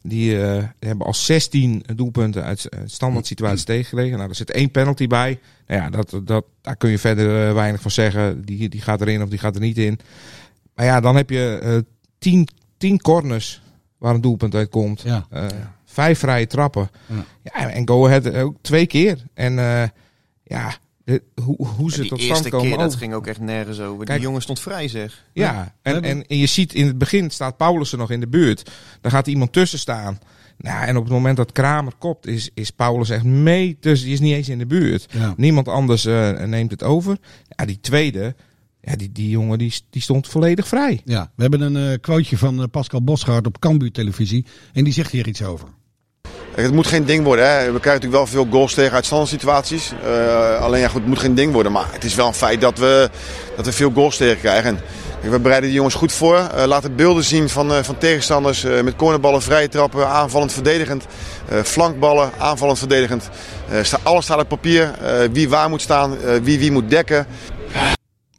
Die 0.07 0.41
eh, 0.41 0.63
hebben 0.79 1.05
al 1.05 1.13
16 1.13 1.83
doelpunten 1.95 2.43
uit 2.43 2.65
eh, 2.65 2.79
standaard 2.85 3.27
situaties 3.27 3.63
tegengelegen. 3.63 4.17
Nou, 4.17 4.29
er 4.29 4.35
zit 4.35 4.51
één 4.51 4.71
penalty 4.71 5.07
bij. 5.07 5.39
Nou 5.67 5.81
ja, 5.81 5.89
dat, 5.89 6.19
dat, 6.23 6.45
daar 6.61 6.75
kun 6.75 6.89
je 6.89 6.99
verder 6.99 7.47
eh, 7.47 7.53
weinig 7.53 7.81
van 7.81 7.91
zeggen. 7.91 8.45
Die, 8.45 8.69
die 8.69 8.81
gaat 8.81 9.01
erin 9.01 9.21
of 9.21 9.29
die 9.29 9.39
gaat 9.39 9.55
er 9.55 9.61
niet 9.61 9.77
in. 9.77 9.99
Maar 10.75 10.85
ja, 10.85 10.99
dan 10.99 11.15
heb 11.15 11.29
je 11.29 11.59
eh 11.61 11.77
10, 12.17 12.47
10 12.77 13.01
corners 13.01 13.61
waar 13.97 14.13
een 14.13 14.21
doelpunt 14.21 14.55
uit 14.55 14.69
komt. 14.69 15.01
Ja. 15.01 15.27
Vijf 15.85 16.19
vrije 16.19 16.47
trappen. 16.47 16.89
Ja. 17.05 17.25
Ja. 17.43 17.69
en 17.69 17.87
Go 17.87 18.05
Ahead 18.05 18.33
ook 18.33 18.55
twee 18.61 18.85
keer. 18.85 19.23
En 19.33 19.53
ja, 20.43 20.77
de- 21.07 21.23
hoe, 21.43 21.67
hoe 21.67 21.91
ze 21.91 22.05
tot 22.07 22.19
eerste 22.19 22.35
stand 22.35 22.49
komen. 22.49 22.67
keer, 22.69 22.77
dat 22.77 22.95
ging 22.95 23.13
ook 23.13 23.27
echt 23.27 23.39
nergens 23.39 23.79
over. 23.79 24.05
Kijk- 24.05 24.17
die 24.17 24.27
jongen 24.27 24.41
stond 24.41 24.59
vrij, 24.59 24.87
zeg. 24.87 25.25
Ja, 25.33 25.75
en, 25.81 26.01
en, 26.03 26.27
en 26.27 26.37
je 26.37 26.45
ziet 26.45 26.73
in 26.73 26.85
het 26.87 26.97
begin 26.97 27.29
staat 27.29 27.57
Paulussen 27.57 27.97
nog 27.97 28.11
in 28.11 28.19
de 28.19 28.27
buurt. 28.27 28.71
Dan 29.01 29.11
gaat 29.11 29.25
er 29.25 29.31
iemand 29.31 29.53
tussen 29.53 29.79
staan. 29.79 30.19
Nou, 30.57 30.85
en 30.87 30.97
op 30.97 31.03
het 31.03 31.13
moment 31.13 31.37
dat 31.37 31.51
Kramer 31.51 31.93
kopt, 31.97 32.27
is, 32.27 32.49
is 32.53 32.71
Paulus 32.71 33.09
echt 33.09 33.23
mee 33.23 33.77
tussen. 33.79 34.05
Die 34.05 34.15
is 34.15 34.21
niet 34.21 34.33
eens 34.33 34.49
in 34.49 34.57
de 34.57 34.65
buurt. 34.65 35.05
Ja. 35.13 35.33
Niemand 35.37 35.67
anders 35.67 36.05
eh, 36.05 36.43
neemt 36.43 36.71
het 36.71 36.83
over. 36.83 37.17
Ja, 37.47 37.65
die 37.65 37.79
tweede, 37.79 38.35
ja, 38.81 38.95
die, 38.95 39.11
die 39.11 39.29
jongen 39.29 39.57
die, 39.57 39.73
die 39.89 40.01
stond 40.01 40.27
volledig 40.27 40.67
vrij. 40.67 41.01
Ja, 41.05 41.31
we 41.35 41.41
hebben 41.41 41.61
een 41.61 41.91
eh 41.91 41.99
quoteje 42.01 42.37
van 42.37 42.61
eh, 42.61 42.67
Pascal 42.71 43.03
Bosgaard 43.03 43.45
op 43.47 43.59
Cambuur 43.59 43.91
televisie. 43.91 44.45
En 44.73 44.83
die 44.83 44.93
zegt 44.93 45.11
hier 45.11 45.27
iets 45.27 45.43
over. 45.43 45.67
Het 46.63 46.73
moet 46.73 46.87
geen 46.87 47.05
ding 47.05 47.23
worden. 47.23 47.45
Hè. 47.45 47.55
We 47.57 47.79
krijgen 47.79 48.01
natuurlijk 48.01 48.13
wel 48.13 48.27
veel 48.27 48.47
goals 48.51 48.73
tegen 48.73 48.93
uit. 48.93 49.93
Eh, 50.03 50.61
alleen 50.61 50.79
ja, 50.81 50.87
goed, 50.87 50.99
het 50.99 51.09
moet 51.09 51.19
geen 51.19 51.35
ding 51.35 51.53
worden. 51.53 51.71
Maar 51.71 51.85
het 51.91 52.03
is 52.03 52.15
wel 52.15 52.27
een 52.27 52.33
feit 52.33 52.61
dat 52.61 52.77
we, 52.77 53.09
dat 53.55 53.65
we 53.65 53.71
veel 53.71 53.91
goals 53.91 54.17
tegen 54.17 54.39
krijgen. 54.39 54.69
En, 54.69 54.79
we 55.31 55.39
bereiden 55.39 55.69
die 55.69 55.77
jongens 55.77 55.95
goed 55.95 56.11
voor. 56.11 56.37
Eh, 56.37 56.65
laten 56.65 56.95
beelden 56.95 57.23
zien 57.23 57.49
van, 57.49 57.73
eh, 57.73 57.83
van 57.83 57.97
tegenstanders. 57.97 58.63
eh, 58.63 58.81
met 58.81 58.95
cornerballen, 58.95 59.41
vrije 59.41 59.69
trappen, 59.69 60.07
aanvallend, 60.07 60.53
verdedigend. 60.53 61.05
Eh, 61.49 61.59
flankballen, 61.59 62.31
aanvallend, 62.37 62.79
verdedigend. 62.79 63.29
Eh, 63.69 63.83
sta, 63.83 63.97
alles 64.03 64.23
staat 64.23 64.39
op 64.41 64.47
papier. 64.47 64.93
Eh, 65.01 65.29
wie 65.31 65.49
waar 65.49 65.69
moet 65.69 65.81
staan, 65.81 66.17
eh, 66.21 66.35
wie 66.43 66.59
wie 66.59 66.71
moet 66.71 66.89
dekken. 66.89 67.27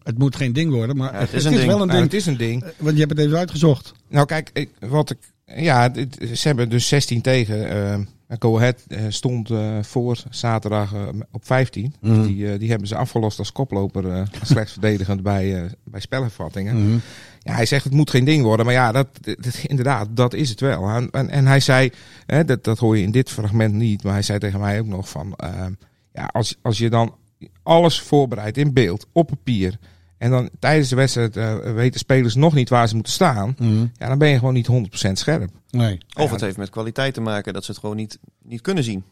Het 0.02 0.18
moet 0.18 0.36
geen 0.36 0.52
ding 0.52 0.72
worden, 0.72 0.96
maar 0.96 1.12
Ja, 1.12 1.18
het 1.18 1.32
is, 1.32 1.44
wel 1.44 1.80
een 1.80 1.88
ding. 1.88 2.02
het 2.02 2.14
is 2.14 2.26
een 2.26 2.36
ding. 2.36 2.64
Want 2.76 2.94
je 2.94 3.00
hebt 3.00 3.18
het 3.18 3.26
even 3.26 3.38
uitgezocht. 3.38 3.92
Nou, 4.08 4.26
kijk, 4.26 4.50
ik, 4.52 4.70
wat 4.80 5.10
ik. 5.10 5.18
Ja, 5.56 5.88
dit- 5.88 6.18
ze 6.34 6.48
hebben 6.48 6.68
dus 6.68 6.88
16 6.88 7.20
tegen. 7.20 7.68
eh 7.70 7.98
Go 8.38 8.56
Ahead 8.56 8.84
eh, 8.88 9.00
stond 9.08 9.50
eh, 9.50 9.78
voor 9.82 10.22
zaterdag 10.30 10.94
eh, 10.94 11.08
op 11.32 11.46
15. 11.46 11.94
Mhm. 12.00 12.22
Die, 12.22 12.52
eh, 12.52 12.58
die 12.58 12.70
hebben 12.70 12.88
ze 12.88 12.96
afgelost 12.96 13.38
als 13.38 13.52
koploper. 13.52 14.28
slechts 14.42 14.72
verdedigend 14.78 15.22
bij, 15.22 15.70
bij 15.84 16.00
spelhervattingen. 16.00 16.84
Mhm. 16.88 16.98
Ja, 17.40 17.54
hij 17.54 17.66
zegt 17.66 17.84
het 17.84 17.92
moet 17.92 18.10
geen 18.10 18.24
ding 18.24 18.42
worden. 18.42 18.64
Maar 18.66 18.74
ja, 18.74 18.92
dat, 18.92 19.08
dat- 19.20 19.62
inderdaad, 19.66 20.08
dat 20.10 20.34
is 20.34 20.48
het 20.50 20.60
wel. 20.60 20.88
En, 20.88 21.10
en, 21.10 21.28
en 21.30 21.46
hij 21.46 21.60
zei, 21.60 21.90
hè, 22.26 22.44
dat, 22.44 22.64
dat 22.64 22.78
hoor 22.78 22.96
je 22.96 23.02
in 23.02 23.10
dit 23.10 23.30
fragment 23.30 23.74
niet. 23.74 24.02
Maar 24.02 24.12
hij 24.12 24.22
zei 24.22 24.38
tegen 24.38 24.60
mij 24.60 24.80
ook 24.80 24.86
nog 24.86 25.08
van. 25.08 25.34
eh, 25.36 25.66
ja, 26.12 26.28
als, 26.32 26.56
als 26.62 26.78
je 26.78 26.90
dan 26.90 27.14
alles 27.62 28.00
voorbereidt 28.00 28.56
in 28.56 28.72
beeld, 28.72 29.06
op 29.12 29.26
papier. 29.26 29.78
En 30.18 30.30
dan 30.30 30.50
tijdens 30.58 30.88
de 30.88 30.96
wedstrijd 30.96 31.36
eh, 31.36 31.56
weten 31.74 32.00
spelers 32.00 32.34
nog 32.34 32.54
niet 32.54 32.68
waar 32.68 32.88
ze 32.88 32.94
moeten 32.94 33.12
staan. 33.12 33.54
Mhm. 33.58 33.86
Ja, 33.94 34.08
dan 34.08 34.18
ben 34.18 34.28
je 34.28 34.38
gewoon 34.38 34.54
niet 34.54 34.66
100% 34.66 35.18
scherp. 35.18 35.50
Nee. 35.70 35.98
Of 36.16 36.30
het 36.30 36.40
heeft 36.40 36.56
met 36.56 36.70
kwaliteit 36.70 37.14
te 37.14 37.20
maken 37.20 37.52
dat 37.52 37.64
ze 37.64 37.70
het 37.70 37.80
gewoon 37.80 37.96
niet, 37.96 38.18
niet 38.42 38.60
kunnen 38.60 38.84
zien. 38.84 39.04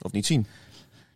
Of 0.00 0.12
niet 0.12 0.26
zien. 0.26 0.46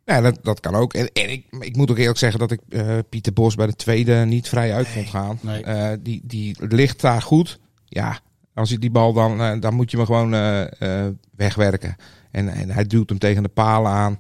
Ja, 0.05 0.21
dat, 0.21 0.38
dat 0.43 0.61
kan 0.61 0.75
ook. 0.75 0.95
En, 0.95 1.12
en 1.12 1.31
ik, 1.31 1.45
ik 1.61 1.76
moet 1.76 1.91
ook 1.91 1.99
eerlijk 1.99 2.19
zeggen 2.19 2.38
dat 2.41 2.50
ik 2.50 2.61
eh, 2.69 2.99
Pieter 3.09 3.33
Bos 3.33 3.55
bij 3.55 3.67
de 3.67 3.76
tweede 3.76 4.14
niet 4.25 4.49
vrij 4.49 4.75
uit 4.75 4.88
vond 4.88 5.09
gaan. 5.09 5.38
nee. 5.43 5.62
Eh, 5.62 5.97
die, 6.00 6.21
die 6.25 6.57
ligt 6.69 7.00
daar 7.00 7.23
goed. 7.23 7.59
Ja, 7.87 8.19
als 8.55 8.69
hij 8.69 8.79
die 8.79 8.91
bal 8.91 9.12
dan, 9.12 9.61
dan 9.61 9.75
moet 9.75 9.91
je 9.91 9.97
hem 9.97 10.07
gewoon 10.07 10.35
eh, 10.35 11.07
eh, 11.07 11.12
wegwerken. 11.37 11.97
En, 12.31 12.49
en 12.49 12.71
hij 12.71 12.85
duwt 12.87 13.09
hem 13.09 13.19
tegen 13.19 13.43
de 13.43 13.49
palen 13.49 13.91
aan. 13.93 14.19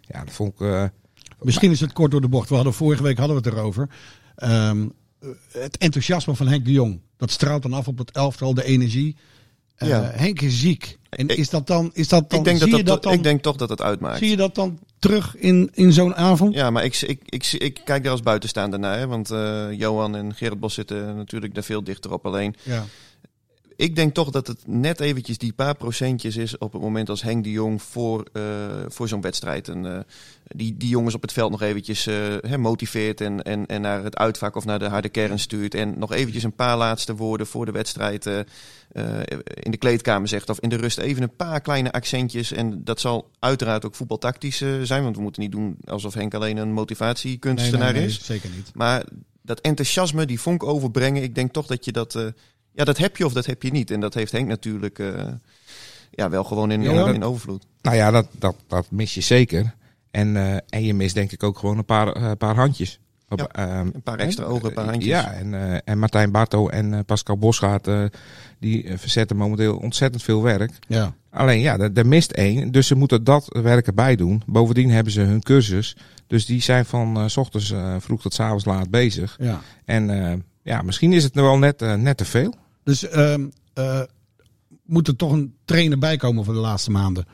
Ja, 0.00 0.24
dat 0.24 0.32
vond 0.34 0.52
ik... 0.52 0.60
eh, 0.60 0.84
Misschien 1.40 1.70
is 1.70 1.80
het 1.80 1.92
kort 1.92 2.10
door 2.10 2.20
de 2.20 2.28
bocht. 2.28 2.48
We 2.48 2.54
hadden 2.54 2.72
vorige 2.74 3.02
week 3.02 3.18
hadden 3.18 3.42
we 3.42 3.48
het 3.48 3.58
erover. 3.58 3.88
Ehm, 4.40 4.86
het 5.52 5.76
enthousiasme 5.78 6.34
van 6.34 6.48
Henk 6.48 6.64
de 6.64 6.72
Jong. 6.72 7.00
Dat 7.16 7.30
straalt 7.30 7.62
dan 7.62 7.72
af 7.72 7.88
op 7.88 7.98
het 7.98 8.10
elftal, 8.10 8.54
de 8.54 8.64
energie. 8.64 9.16
Eh, 9.74 9.88
Ja. 9.88 10.02
Henk 10.14 10.40
is 10.40 10.60
ziek. 10.60 10.98
En 11.08 11.28
Ik- 11.28 11.36
is 11.38 11.50
dat 11.50 11.66
dan, 11.66 11.90
is 11.92 12.08
dat 12.08 12.30
dan, 12.30 12.38
ik, 12.38 12.44
denk 12.44 12.58
zie 12.60 12.70
dat 12.70 12.78
je 12.78 12.84
dat, 12.84 12.94
dat 12.94 13.02
dan, 13.02 13.12
ik 13.12 13.22
denk 13.22 13.42
toch 13.42 13.56
dat 13.56 13.68
het 13.68 13.82
uitmaakt. 13.82 14.18
zie 14.18 14.30
je 14.30 14.36
dat 14.36 14.54
dan 14.54 14.78
terug 14.98 15.36
in, 15.36 15.70
in 15.74 15.92
zo'n 15.92 16.14
avond? 16.14 16.54
Ja, 16.54 16.70
maar 16.70 16.84
ik, 16.84 16.96
ik, 17.00 17.20
ik, 17.26 17.52
ik 17.52 17.80
kijk 17.84 18.02
daar 18.02 18.12
als 18.12 18.20
buitenstaander 18.22 18.78
naar. 18.78 18.98
Hè, 18.98 19.06
want 19.06 19.30
eh, 19.30 19.66
Johan 19.72 20.16
en 20.16 20.34
Gerrit 20.34 20.60
Bos 20.60 20.74
zitten 20.74 21.16
natuurlijk 21.16 21.54
daar 21.54 21.62
veel 21.64 21.84
dichter 21.84 22.12
op. 22.12 22.26
Alleen, 22.26 22.54
Ja. 22.62 22.84
Ik 23.80 23.96
denk 23.96 24.14
toch 24.14 24.30
dat 24.30 24.46
het 24.46 24.66
net 24.66 25.00
eventjes 25.00 25.38
die 25.38 25.52
paar 25.52 25.74
procentjes 25.74 26.36
is 26.36 26.58
op 26.58 26.72
het 26.72 26.82
moment 26.82 27.08
als 27.08 27.22
Henk 27.22 27.44
de 27.44 27.50
Jong 27.50 27.82
voor, 27.82 28.24
eh, 28.32 28.42
voor 28.88 29.08
zo'n 29.08 29.20
wedstrijd. 29.20 29.68
En, 29.68 29.94
eh, 29.94 30.00
die, 30.44 30.76
die 30.76 30.88
jongens 30.88 31.14
op 31.14 31.22
het 31.22 31.32
veld 31.32 31.50
nog 31.50 31.62
eventjes 31.62 32.06
eh, 32.06 32.56
motiveert 32.56 33.20
en, 33.20 33.42
en, 33.42 33.66
en 33.66 33.80
naar 33.80 34.04
het 34.04 34.16
uitvak 34.16 34.56
of 34.56 34.64
naar 34.64 34.78
de 34.78 34.88
harde 34.88 35.08
kern 35.08 35.38
stuurt. 35.38 35.74
En 35.74 35.98
nog 35.98 36.12
eventjes 36.12 36.42
een 36.42 36.54
paar 36.54 36.76
laatste 36.76 37.14
woorden 37.14 37.46
voor 37.46 37.66
de 37.66 37.72
wedstrijd 37.72 38.26
in 39.54 39.70
de 39.70 39.76
kleedkamer 39.76 40.28
zegt. 40.28 40.48
Of 40.48 40.60
in 40.60 40.68
de 40.68 40.76
rust 40.76 40.98
even 40.98 41.22
een 41.22 41.36
paar 41.36 41.60
kleine 41.60 41.92
accentjes. 41.92 42.52
En 42.52 42.84
dat 42.84 43.00
zal 43.00 43.30
uiteraard 43.38 43.84
ook 43.84 43.94
voetbaltactisch 43.94 44.62
zijn. 44.82 45.02
Want 45.02 45.16
we 45.16 45.22
moeten 45.22 45.42
niet 45.42 45.52
doen 45.52 45.76
alsof 45.84 46.14
Henk 46.14 46.34
alleen 46.34 46.56
een 46.56 46.64
Nee, 46.64 46.74
motivatiekunstenaar 46.74 47.92
nee, 47.92 48.00
nee, 48.00 48.10
is. 48.10 48.24
zeker 48.24 48.50
niet. 48.56 48.70
Maar 48.74 49.04
dat 49.42 49.60
enthousiasme, 49.60 50.26
die 50.26 50.40
vonk 50.40 50.62
overbrengen, 50.62 51.22
ik 51.22 51.34
denk 51.34 51.52
toch 51.52 51.66
dat 51.66 51.84
je 51.84 51.92
dat. 51.92 52.32
Ja, 52.80 52.86
dat 52.86 52.98
heb 52.98 53.16
je 53.16 53.24
of 53.24 53.32
dat 53.32 53.46
heb 53.46 53.62
je 53.62 53.70
niet. 53.70 53.90
En 53.90 54.00
dat 54.00 54.14
heeft 54.14 54.32
Henk 54.32 54.48
natuurlijk 54.48 54.98
eh, 54.98 55.26
ja, 56.10 56.30
wel 56.30 56.44
gewoon 56.44 56.70
in, 56.70 57.22
overvloed. 57.24 57.66
Nou 57.82 57.96
ja, 57.96 58.10
dat, 58.10 58.26
dat, 58.38 58.56
dat 58.66 58.90
mis 58.90 59.14
je 59.14 59.20
zeker. 59.20 59.74
En, 60.10 60.36
eh, 60.36 60.56
en 60.68 60.84
je 60.84 60.94
mist 60.94 61.14
denk 61.14 61.32
ik 61.32 61.42
ook 61.42 61.58
gewoon 61.58 61.78
een 61.78 61.84
paar, 61.84 62.12
eh, 62.12 62.30
paar 62.38 62.54
handjes. 62.54 62.98
Op, 63.28 63.38
Ja, 63.38 63.46
ehm, 63.46 63.86
Een 63.92 64.02
paar 64.02 64.18
extra 64.18 64.44
ogen, 64.44 64.68
een 64.68 64.74
paar 64.74 64.84
handjes. 64.84 65.06
Ja, 65.06 65.32
en, 65.32 65.54
eh, 65.54 65.78
en 65.84 65.98
Martijn 65.98 66.30
Barto 66.30 66.68
en 66.68 66.94
eh, 66.94 67.00
Pascal 67.06 67.36
Bosgaard, 67.38 67.86
eh, 67.86 68.04
die 68.58 68.98
verzetten 68.98 69.36
momenteel 69.36 69.76
ontzettend 69.76 70.22
veel 70.22 70.42
werk. 70.42 70.72
Ja. 70.88 71.14
Alleen 71.30 71.60
ja, 71.60 71.78
er, 71.78 71.90
er 71.94 72.06
mist 72.06 72.30
één, 72.30 72.70
dus 72.72 72.86
ze 72.86 72.94
moeten 72.94 73.24
dat 73.24 73.58
werk 73.62 73.86
erbij 73.86 74.16
doen. 74.16 74.42
Bovendien 74.46 74.90
hebben 74.90 75.12
ze 75.12 75.20
hun 75.20 75.42
cursus, 75.42 75.96
dus 76.26 76.46
die 76.46 76.62
zijn 76.62 76.84
van 76.84 77.16
eh, 77.16 77.24
s 77.26 77.36
ochtends 77.36 77.70
eh, 77.70 77.94
vroeg 77.98 78.22
tot 78.22 78.34
s 78.34 78.40
avonds 78.40 78.64
laat 78.64 78.90
bezig. 78.90 79.36
ja. 79.40 79.60
En 79.84 80.10
eh, 80.30 80.36
ja, 80.62 80.82
misschien 80.82 81.12
is 81.12 81.24
het 81.24 81.34
nu 81.34 81.42
wel 81.42 81.58
net, 81.58 81.80
net 81.80 82.16
te 82.16 82.24
veel. 82.24 82.54
Dus 82.84 83.08
ehm, 83.08 83.46
eh, 83.74 84.02
moet 84.84 85.08
er 85.08 85.16
toch 85.16 85.32
een 85.32 85.54
trainer 85.64 85.98
bij 85.98 86.16
komen 86.16 86.44
voor 86.44 86.54
de 86.54 86.60
laatste 86.60 86.90
maanden? 86.90 87.26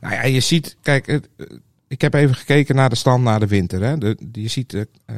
Nou 0.00 0.14
ja, 0.14 0.24
je 0.24 0.40
ziet, 0.40 0.76
kijk, 0.82 1.06
het, 1.06 1.28
eh, 1.36 1.46
ik 1.88 2.00
heb 2.00 2.14
even 2.14 2.34
gekeken 2.34 2.74
naar 2.74 2.88
de 2.88 2.96
stand 2.96 3.24
na 3.24 3.38
de 3.38 3.46
winter. 3.46 3.82
Hè. 3.82 3.98
De, 3.98 4.16
je 4.32 4.48
ziet, 4.48 4.74
eh, 4.74 5.16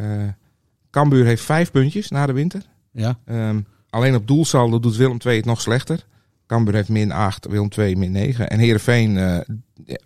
Cambuur 0.90 1.24
heeft 1.24 1.42
vijf 1.42 1.70
puntjes 1.70 2.10
na 2.10 2.26
de 2.26 2.32
winter. 2.32 2.62
Ja. 2.92 3.18
Ehm, 3.24 3.60
alleen 3.90 4.14
op 4.14 4.26
doelsaldo 4.26 4.80
doet 4.80 4.96
Willem 4.96 5.18
II 5.24 5.36
het 5.36 5.44
nog 5.44 5.60
slechter. 5.60 6.04
Cambuur 6.46 6.74
heeft 6.74 6.88
min 6.88 7.12
8, 7.12 7.46
Willem 7.46 7.68
II 7.76 7.96
min 7.96 8.12
9. 8.12 8.50
En 8.50 8.58
Heerenveen 8.58 9.18
eh, 9.18 9.38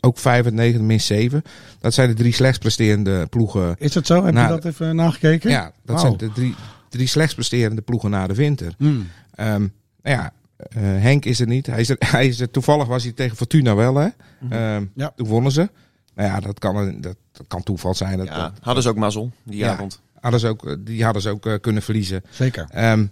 ook 0.00 0.18
5 0.18 0.47
en 0.47 0.54
9, 0.54 0.87
min 0.87 1.00
7. 1.00 1.42
Dat 1.80 1.94
zijn 1.94 2.09
de 2.09 2.14
drie 2.14 2.33
slechts 2.33 2.59
presterende 2.59 3.26
ploegen. 3.26 3.74
Is 3.79 3.92
dat 3.92 4.07
zo? 4.07 4.24
Heb 4.24 4.35
je 4.35 4.46
dat 4.46 4.64
even 4.64 4.96
nagekeken? 4.96 5.50
Ja, 5.50 5.72
dat 5.85 6.00
zijn 6.00 6.16
de 6.16 6.33
drie, 6.33 6.55
drie 6.96 7.07
slechts 7.09 7.35
presterende 7.35 7.83
ploegen 7.83 8.11
na 8.11 8.26
de 8.26 8.35
winter. 8.35 8.74
Hmm. 8.78 9.09
Ehm, 9.35 9.61
nou 10.02 10.16
ja, 10.16 10.33
eh, 10.57 10.83
Henk 10.83 11.24
is 11.24 11.40
er 11.40 11.46
niet. 11.46 11.66
Hij 11.66 11.80
is 11.80 11.88
er, 11.88 11.96
hij 12.16 12.26
is 12.26 12.40
er, 12.40 12.50
toevallig 12.50 12.87
was 12.87 13.02
hij 13.02 13.12
tegen 13.12 13.37
Fortuna 13.37 13.74
wel, 13.74 13.94
hè? 13.96 14.09
Ehm, 14.50 14.85
Ja. 14.94 15.12
Toen 15.16 15.26
wonnen 15.26 15.52
ze. 15.52 15.70
Nou 16.14 16.28
ja, 16.28 16.40
dat 16.40 16.59
kan, 16.59 17.00
dat, 17.00 17.16
dat 17.33 17.46
kan 17.48 17.62
toeval 17.62 17.94
zijn. 17.94 18.18
Dat, 18.18 18.26
Ja, 18.26 18.38
dat- 18.38 18.52
hadden 18.61 18.83
ze 18.83 18.88
ook 18.88 18.96
mazzel 18.96 19.30
die 19.42 19.59
Ja. 19.59 19.72
avond. 19.72 20.00
hadden 20.20 20.40
ze 20.40 20.48
ook, 20.48 20.76
die 20.87 21.04
hadden 21.04 21.22
ze 21.22 21.30
ook 21.30 21.46
eh, 21.46 21.54
kunnen 21.61 21.83
verliezen. 21.83 22.22
Zeker. 22.30 22.66
Ehm, 22.70 23.07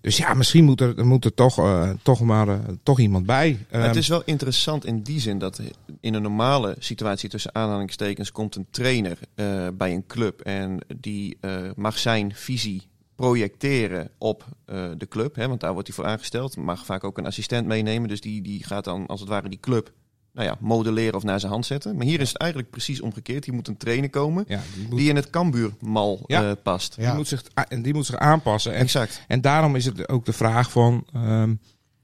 dus 0.00 0.16
ja, 0.16 0.34
misschien 0.34 0.64
moet 0.64 0.80
er, 0.80 0.98
er 0.98 1.06
moet 1.06 1.24
er 1.24 1.34
toch, 1.34 1.58
eh, 1.58 1.90
toch 2.02 2.20
maar 2.20 2.48
eh, 2.48 2.54
toch 2.82 2.98
iemand 3.00 3.26
bij. 3.26 3.58
Ehm, 3.70 3.82
het 3.82 3.96
is 3.96 4.08
wel 4.08 4.22
interessant 4.24 4.84
in 4.86 5.02
die 5.02 5.20
zin 5.20 5.38
dat 5.38 5.60
in 6.00 6.14
een 6.14 6.22
normale 6.22 6.76
situatie 6.78 7.28
tussen 7.28 7.54
aanhalingstekens 7.54 8.32
komt 8.32 8.56
een 8.56 8.66
trainer 8.70 9.18
eh, 9.34 9.66
bij 9.74 9.92
een 9.94 10.06
club 10.06 10.40
en 10.40 10.78
die 11.00 11.36
eh, 11.40 11.56
mag 11.76 11.98
zijn 11.98 12.34
visie 12.34 12.82
projecteren 13.18 14.10
op 14.18 14.44
eh, 14.64 14.84
de 14.96 15.08
club. 15.08 15.34
Hè, 15.34 15.48
want 15.48 15.60
daar 15.60 15.72
wordt 15.72 15.86
hij 15.88 15.96
voor 15.96 16.06
aangesteld. 16.06 16.56
Mag 16.56 16.84
vaak 16.84 17.04
ook 17.04 17.18
een 17.18 17.26
assistent 17.26 17.66
meenemen. 17.66 18.08
Dus 18.08 18.20
die, 18.20 18.42
die 18.42 18.64
gaat 18.64 18.84
dan 18.84 19.06
als 19.06 19.20
het 19.20 19.28
ware 19.28 19.48
die 19.48 19.60
club 19.60 19.92
nou 20.32 20.48
ja, 20.48 20.56
modelleren 20.60 21.14
of 21.14 21.22
naar 21.22 21.40
zijn 21.40 21.52
hand 21.52 21.66
zetten. 21.66 21.96
Maar 21.96 22.06
hier 22.06 22.20
is 22.20 22.28
het 22.28 22.38
eigenlijk 22.38 22.70
precies 22.70 23.00
omgekeerd. 23.00 23.44
Hier 23.44 23.54
moet 23.54 23.68
een 23.68 23.76
trainer 23.76 24.10
komen 24.10 24.44
ja, 24.48 24.60
die, 24.74 24.86
moet, 24.88 24.98
die 24.98 25.08
in 25.08 25.16
het 25.16 25.30
Cambuurmal 25.30 26.22
Ja. 26.26 26.48
eh, 26.50 26.52
past. 26.62 26.96
die 26.96 27.12
moet 27.12 27.28
zich, 27.28 27.42
a- 27.58 27.76
die 27.82 27.94
moet 27.94 28.06
zich 28.06 28.16
aanpassen. 28.16 28.74
En, 28.74 28.80
Exact. 28.80 29.22
en 29.28 29.40
daarom 29.40 29.76
is 29.76 29.84
het 29.84 30.08
ook 30.08 30.24
de 30.24 30.32
vraag 30.32 30.70
van... 30.70 31.06
ehm, 31.12 31.54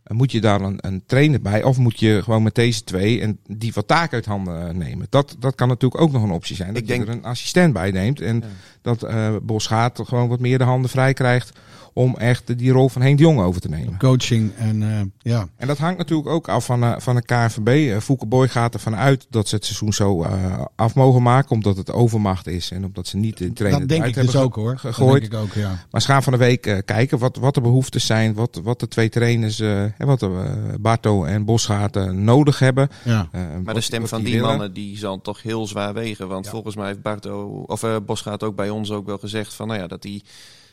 moet 0.07 0.33
je 0.33 0.41
daar 0.41 0.61
een, 0.61 0.79
een 0.81 1.03
trainer 1.07 1.41
bij? 1.41 1.63
Of 1.63 1.79
moet 1.79 2.01
je 2.01 2.23
gewoon 2.23 2.43
met 2.43 2.55
deze 2.55 2.85
twee 2.85 3.21
en 3.21 3.39
die 3.47 3.73
wat 3.75 3.87
taak 3.89 4.13
uit 4.13 4.25
handen 4.27 4.69
eh, 4.69 4.75
nemen? 4.75 5.07
Dat, 5.11 5.37
dat 5.39 5.55
kan 5.55 5.69
natuurlijk 5.69 6.01
ook 6.03 6.13
nog 6.13 6.23
een 6.23 6.31
optie 6.31 6.57
zijn. 6.57 6.69
Dat 6.75 6.83
Ik 6.83 6.89
je 6.89 6.95
denk- 6.95 7.09
er 7.09 7.15
een 7.15 7.25
assistent 7.25 7.73
bij 7.73 7.91
neemt. 7.91 8.21
En 8.21 8.37
Ja. 8.41 8.47
Dat 8.85 9.03
eh 9.03 9.37
Bos 9.43 9.67
gaat 9.67 10.01
gewoon 10.05 10.29
wat 10.29 10.41
meer 10.41 10.59
de 10.59 10.65
handen 10.65 10.91
vrij 10.91 11.13
krijgt... 11.13 11.53
om 11.93 12.17
echt 12.17 12.59
die 12.59 12.73
rol 12.73 12.89
van 12.89 13.03
Henk 13.03 13.19
de 13.19 13.23
Jong 13.23 13.41
over 13.41 13.61
te 13.61 13.69
nemen. 13.69 13.99
Coaching 13.99 14.53
en 14.57 14.83
eh, 14.83 15.33
ja. 15.33 15.49
En 15.57 15.67
dat 15.67 15.79
hangt 15.79 15.99
natuurlijk 15.99 16.29
ook 16.29 16.49
af 16.49 16.65
van, 16.65 16.83
eh, 16.83 16.95
van 16.99 17.15
de 17.15 17.23
KNVB. 17.23 18.01
Fouke 18.01 18.27
Boy 18.27 18.49
gaat 18.49 18.75
ervan 18.75 18.97
uit 18.97 19.27
dat 19.31 19.49
ze 19.49 19.55
het 19.55 19.65
seizoen 19.65 19.93
zo 19.93 20.23
eh, 20.23 20.65
af 20.77 20.95
mogen 20.95 21.23
maken. 21.23 21.51
Omdat 21.51 21.77
het 21.77 21.93
overmacht 21.93 22.47
is 22.47 22.71
en 22.71 22.85
omdat 22.85 23.07
ze 23.07 23.17
niet 23.17 23.39
de 23.39 23.53
trainer 23.53 23.81
Dat 23.81 23.89
denk 23.89 24.05
ik 24.05 24.15
dus 24.15 24.37
ook 24.37 24.55
hoor. 24.55 24.71
Dat 24.71 24.81
gegooid. 24.81 25.21
denk 25.21 25.33
ik 25.33 25.39
ook, 25.39 25.53
ja. 25.53 25.85
Maar 25.91 26.01
ze 26.01 26.07
gaan 26.07 26.23
van 26.23 26.33
de 26.33 26.39
week 26.39 26.67
eh, 26.67 26.79
kijken 26.85 27.19
wat, 27.19 27.37
wat 27.37 27.55
de 27.55 27.61
behoeftes 27.61 28.07
zijn. 28.07 28.35
Wat, 28.35 28.61
wat 28.63 28.81
de 28.81 28.89
twee 28.89 29.09
trainers, 29.09 29.61
eh, 29.61 29.85
hè, 29.97 30.07
wat 30.07 30.23
eh, 30.23 30.31
Barto 30.81 31.25
en 31.25 31.45
Bosgaard 31.45 32.13
nodig 32.13 32.59
hebben. 32.59 32.89
ja. 33.05 33.29
Maar 33.65 33.75
de 33.75 33.81
stem 33.81 34.09
van 34.09 34.23
die 34.23 34.41
mannen 34.41 34.73
die 34.73 34.99
zal 34.99 35.21
toch 35.21 35.43
heel 35.43 35.67
zwaar 35.67 35.95
wegen. 35.95 36.29
Want 36.29 36.49
volgens 36.49 36.77
mij 36.77 36.87
heeft 36.87 37.03
Barto, 37.03 37.65
of 37.67 37.83
eh 37.83 37.97
Bosgaard 38.07 38.43
ook 38.43 38.57
bij 38.57 38.71
ons 38.75 38.91
ook 38.91 39.07
wel 39.07 39.19
gezegd 39.19 39.55
van 39.55 39.67
nou 39.69 39.81
ja, 39.81 39.87
dat 39.87 40.03
hij 40.03 40.23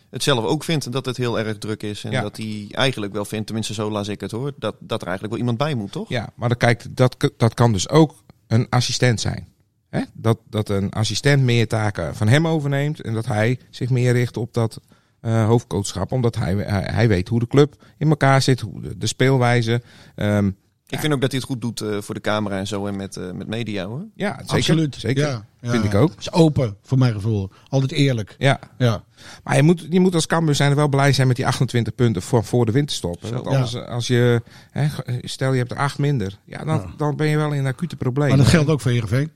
het 0.10 0.24
zelf 0.24 0.46
ook 0.46 0.64
vindt 0.64 0.92
dat 0.92 1.06
het 1.06 1.18
heel 1.18 1.40
erg 1.40 1.58
druk 1.58 1.84
is. 1.84 2.04
En 2.04 2.12
Ja. 2.12 2.22
dat 2.22 2.38
hij 2.38 2.68
eigenlijk 2.72 3.14
wel 3.14 3.26
vindt, 3.26 3.46
tenminste 3.46 3.74
zo 3.74 3.92
las 3.92 4.08
ik 4.08 4.22
het 4.22 4.32
hoor, 4.32 4.54
dat, 4.58 4.76
dat 4.80 5.02
er 5.02 5.08
eigenlijk 5.08 5.38
wel 5.38 5.38
iemand 5.48 5.58
bij 5.58 5.76
moet, 5.76 5.92
toch? 5.92 6.10
Ja, 6.10 6.30
maar 6.36 6.50
dan 6.50 6.58
kijkt, 6.58 6.96
dat, 6.96 7.32
dat 7.38 7.54
kan 7.54 7.72
dus 7.72 7.90
ook 7.90 8.24
een 8.48 8.68
assistent 8.70 9.22
zijn. 9.22 9.48
Hè? 9.90 10.02
Dat, 10.14 10.40
dat 10.50 10.70
een 10.70 10.90
assistent 10.90 11.44
meer 11.44 11.68
taken 11.68 12.16
van 12.16 12.28
hem 12.28 12.48
overneemt. 12.48 13.02
En 13.02 13.14
dat 13.14 13.26
hij 13.26 13.60
zich 13.70 13.90
meer 13.90 14.14
richt 14.14 14.38
op 14.38 14.54
dat 14.54 14.80
hoofdcoachschap. 15.22 16.12
Omdat 16.12 16.36
hij, 16.36 16.54
hij, 16.56 16.88
hij 16.92 17.08
weet 17.08 17.28
hoe 17.28 17.40
de 17.40 17.48
club 17.48 17.76
in 17.98 18.10
elkaar 18.10 18.42
zit. 18.42 18.60
Hoe 18.60 18.82
de, 18.82 18.98
de 18.98 19.08
speelwijze. 19.08 19.82
Ehm, 20.16 20.52
Ik 20.92 21.00
vind 21.00 21.14
ook 21.14 21.22
dat 21.22 21.32
hij 21.32 21.40
het 21.40 21.50
goed 21.50 21.62
doet 21.62 21.82
eh, 21.82 22.02
voor 22.02 22.16
de 22.16 22.22
camera 22.22 22.58
en 22.58 22.68
zo 22.68 22.86
en 22.86 22.96
met, 22.96 23.18
eh, 23.18 23.32
met 23.32 23.48
media 23.48 23.86
hoor. 23.86 24.06
ja, 24.16 24.36
zeker. 24.38 24.56
Absoluut. 24.56 24.96
Zeker. 24.96 25.28
Ja, 25.28 25.46
ja. 25.62 25.72
Vind 25.72 25.84
ik 25.84 25.94
ook. 25.94 26.12
Is 26.20 26.32
open, 26.32 26.76
voor 26.84 26.98
mijn 26.98 27.14
gevoel. 27.14 27.50
Altijd 27.70 27.92
eerlijk. 27.92 28.36
Ja, 28.38 28.60
Ja. 28.78 29.04
Maar 29.44 29.56
je 29.56 29.64
moet, 29.64 29.88
je 29.90 30.00
moet 30.00 30.16
als 30.16 30.28
Cambuur 30.28 30.56
zijn 30.56 30.70
er 30.70 30.76
wel 30.76 30.88
blij 30.88 31.14
zijn 31.14 31.28
met 31.28 31.36
die 31.36 31.48
28 31.48 31.96
punten 31.96 32.22
voor, 32.22 32.44
voor 32.44 32.66
de 32.66 32.72
winterstop. 32.72 33.22
Want 33.22 33.48
anders, 33.48 33.76
als 33.76 34.08
je, 34.08 34.42
hè, 34.72 34.88
stel 35.22 35.52
je 35.52 35.58
hebt 35.58 35.72
er 35.72 35.78
acht 35.78 35.98
minder, 35.98 36.38
ja, 36.46 36.64
dan, 36.64 36.94
dan 36.98 37.16
ben 37.16 37.28
je 37.28 37.38
wel 37.38 37.52
in 37.52 37.60
een 37.60 37.66
acute 37.74 37.96
probleem. 37.96 38.28
Maar 38.30 38.38
dat 38.38 38.48
geldt 38.48 38.70
ook 38.70 38.82
voor 38.82 38.92
Heerenveen. 38.92 39.32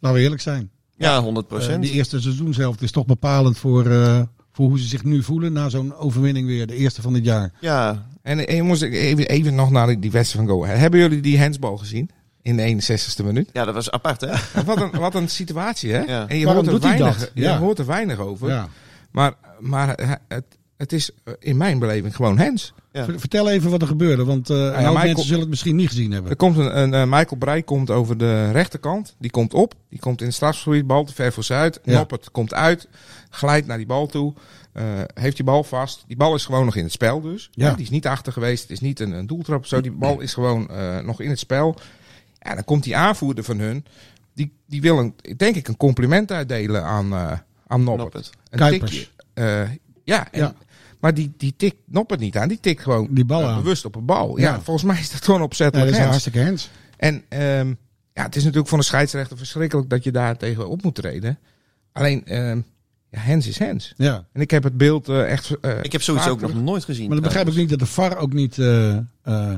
Laten 0.00 0.18
we 0.18 0.24
eerlijk 0.24 0.42
zijn. 0.42 0.70
Ja, 0.96 1.20
100 1.22 1.46
Eh, 1.46 1.52
procent. 1.52 1.82
die 1.82 1.92
eerste 1.92 2.20
seizoenshelft 2.20 2.82
is 2.82 2.90
toch 2.90 3.06
bepalend 3.06 3.58
voor, 3.58 3.86
eh, 3.86 4.20
voor 4.52 4.68
hoe 4.68 4.78
ze 4.78 4.86
zich 4.86 5.04
nu 5.04 5.22
voelen 5.22 5.52
na 5.52 5.68
zo'n 5.68 5.94
overwinning 5.96 6.46
weer. 6.46 6.66
De 6.66 6.74
eerste 6.74 7.02
van 7.02 7.12
dit 7.12 7.24
jaar. 7.24 7.52
ja, 7.60 8.06
En, 8.22 8.46
en 8.48 8.56
jongens, 8.56 8.80
even, 8.80 9.28
even 9.28 9.54
nog 9.54 9.70
naar 9.70 9.86
die- 9.86 9.98
die 9.98 10.10
wedstrijd 10.10 10.46
van 10.46 10.56
Go. 10.56 10.64
Ahead. 10.64 10.78
Hebben 10.78 11.00
jullie 11.00 11.20
die 11.20 11.40
handsbal 11.40 11.76
gezien? 11.76 12.10
In 12.42 12.56
de 12.56 12.62
61ste 12.62 13.24
minuut. 13.24 13.50
ja, 13.52 13.64
dat 13.64 13.74
was 13.74 13.90
apart 13.90 14.20
hè. 14.20 14.62
Wat 14.64 14.80
een, 14.80 14.90
wat 14.90 15.14
een 15.14 15.28
situatie, 15.28 15.92
hè? 15.92 15.98
Ja. 15.98 16.28
En 16.28 16.38
je 16.38 16.44
Waarom 16.44 16.64
hoort, 16.64 16.66
er 16.66 16.80
doet 16.80 16.90
hij 16.90 16.98
weinig, 16.98 17.18
dat? 17.20 17.30
je 17.34 17.40
Ja. 17.42 17.58
hoort 17.58 17.78
er 17.78 17.86
weinig 17.86 18.18
over. 18.18 18.48
Ja. 18.48 18.68
Maar, 19.10 19.32
maar 19.60 20.18
het, 20.28 20.44
het 20.76 20.92
is 20.92 21.10
eh, 21.24 21.32
in 21.38 21.56
mijn 21.56 21.78
beleving 21.78 22.16
gewoon 22.16 22.38
Hens. 22.38 22.72
Ja. 22.92 23.04
Ver- 23.04 23.20
Vertel 23.20 23.50
even 23.50 23.70
wat 23.70 23.82
er 23.82 23.88
gebeurde, 23.88 24.24
want 24.24 24.50
eh 24.50 24.56
Michael- 24.76 24.92
mensen 24.92 25.24
zullen 25.24 25.40
het 25.40 25.48
misschien 25.48 25.76
niet 25.76 25.88
gezien 25.88 26.10
hebben. 26.10 26.30
Er 26.30 26.36
komt 26.36 26.56
een, 26.56 26.78
een 26.78 26.94
eh, 26.94 27.04
Michael 27.04 27.36
Breij 27.38 27.62
komt 27.62 27.90
over 27.90 28.18
de 28.18 28.50
rechterkant. 28.50 29.14
Die 29.18 29.30
komt 29.30 29.54
op. 29.54 29.74
Die 29.90 29.98
komt 29.98 30.20
in 30.20 30.26
het 30.26 30.34
strafgebied. 30.36 30.86
Bal 30.86 31.04
te 31.04 31.14
ver 31.14 31.32
voor 31.32 31.44
Zuid. 31.44 31.80
Ja. 31.84 31.92
Noppert 31.92 32.30
komt 32.30 32.54
uit. 32.54 32.88
Glijdt 33.30 33.66
naar 33.66 33.76
die 33.76 33.86
bal 33.86 34.06
toe. 34.06 34.34
eh, 34.72 34.84
heeft 35.14 35.36
die 35.36 35.44
bal 35.44 35.64
vast. 35.64 36.04
Die 36.06 36.16
bal 36.16 36.34
is 36.34 36.44
gewoon 36.44 36.64
nog 36.64 36.76
in 36.76 36.82
het 36.82 36.92
spel 36.92 37.20
dus. 37.20 37.48
Ja. 37.52 37.72
Die 37.74 37.84
is 37.84 37.90
niet 37.90 38.06
achter 38.06 38.32
geweest. 38.32 38.62
Het 38.62 38.70
is 38.70 38.80
niet 38.80 39.00
een, 39.00 39.12
een 39.12 39.26
doeltrap 39.26 39.60
of 39.60 39.66
zo. 39.66 39.80
Die 39.80 39.90
bal 39.92 40.20
is 40.20 40.34
gewoon 40.34 40.68
eh, 40.70 40.98
nog 40.98 41.20
in 41.20 41.28
het 41.30 41.38
spel. 41.38 41.76
Ja, 42.40 42.54
dan 42.54 42.64
komt 42.64 42.84
die 42.84 42.96
aanvoerder 42.96 43.44
van 43.44 43.58
hun. 43.58 43.84
Die, 44.34 44.52
die 44.66 44.80
wil 44.80 44.98
een, 44.98 45.14
denk 45.36 45.56
ik 45.56 45.68
een 45.68 45.76
compliment 45.76 46.32
uitdelen 46.32 46.84
aan, 46.84 47.12
eh 47.12 47.32
aan 47.66 47.84
Noppert. 47.84 47.98
Noppert. 48.14 48.30
Een 48.50 48.58
Kuipers. 48.58 48.90
tikje. 48.90 49.08
Eh, 49.34 49.70
ja, 50.04 50.30
en, 50.32 50.40
Ja. 50.40 50.54
maar 51.00 51.14
die, 51.14 51.32
die 51.36 51.54
tikt 51.56 51.76
Noppert 51.86 52.20
niet 52.20 52.36
aan. 52.36 52.48
Die 52.48 52.60
tikt 52.60 52.82
gewoon 52.82 53.08
Die 53.10 53.24
bal 53.24 53.44
aan. 53.44 53.62
bewust 53.62 53.84
op 53.84 53.94
een 53.94 54.04
bal. 54.04 54.38
Ja. 54.38 54.50
Ja. 54.52 54.60
volgens 54.60 54.84
mij 54.86 54.98
is 54.98 55.10
dat 55.10 55.24
gewoon 55.24 55.40
Ja, 55.40 55.46
opzettelijk. 55.46 55.90
dat 55.90 56.00
is 56.00 56.04
hartstikke 56.06 56.38
hens. 56.38 56.70
En 56.96 57.24
ehm, 57.28 57.74
ja, 58.12 58.22
het 58.22 58.36
is 58.36 58.42
natuurlijk 58.42 58.68
voor 58.68 58.78
een 58.78 58.84
scheidsrechter 58.84 59.36
verschrikkelijk 59.36 59.88
dat 59.90 60.04
je 60.04 60.12
daar 60.12 60.36
tegen 60.36 60.68
op 60.68 60.82
moet 60.82 60.94
treden. 60.94 61.38
Alleen, 61.92 62.24
ehm, 62.26 62.60
ja, 63.10 63.18
Hens 63.20 63.46
is 63.46 63.58
Hens. 63.58 63.92
Ja. 63.96 64.24
En 64.32 64.40
ik 64.40 64.50
heb 64.50 64.62
het 64.62 64.76
beeld 64.76 65.08
eh, 65.08 65.30
echt... 65.32 65.60
eh, 65.60 65.78
Ik 65.82 65.92
heb 65.92 66.02
zoiets 66.02 66.24
vaak 66.24 66.32
ook 66.32 66.40
nog 66.40 66.54
nooit 66.62 66.84
gezien. 66.84 67.04
Maar 67.06 67.14
dan 67.14 67.24
begrijp 67.24 67.48
ik 67.48 67.54
niet 67.54 67.68
dat 67.70 67.78
de 67.78 67.86
VAR 67.86 68.16
ook 68.16 68.32
niet... 68.32 68.58
eh, 68.58 68.96
eh, 69.22 69.54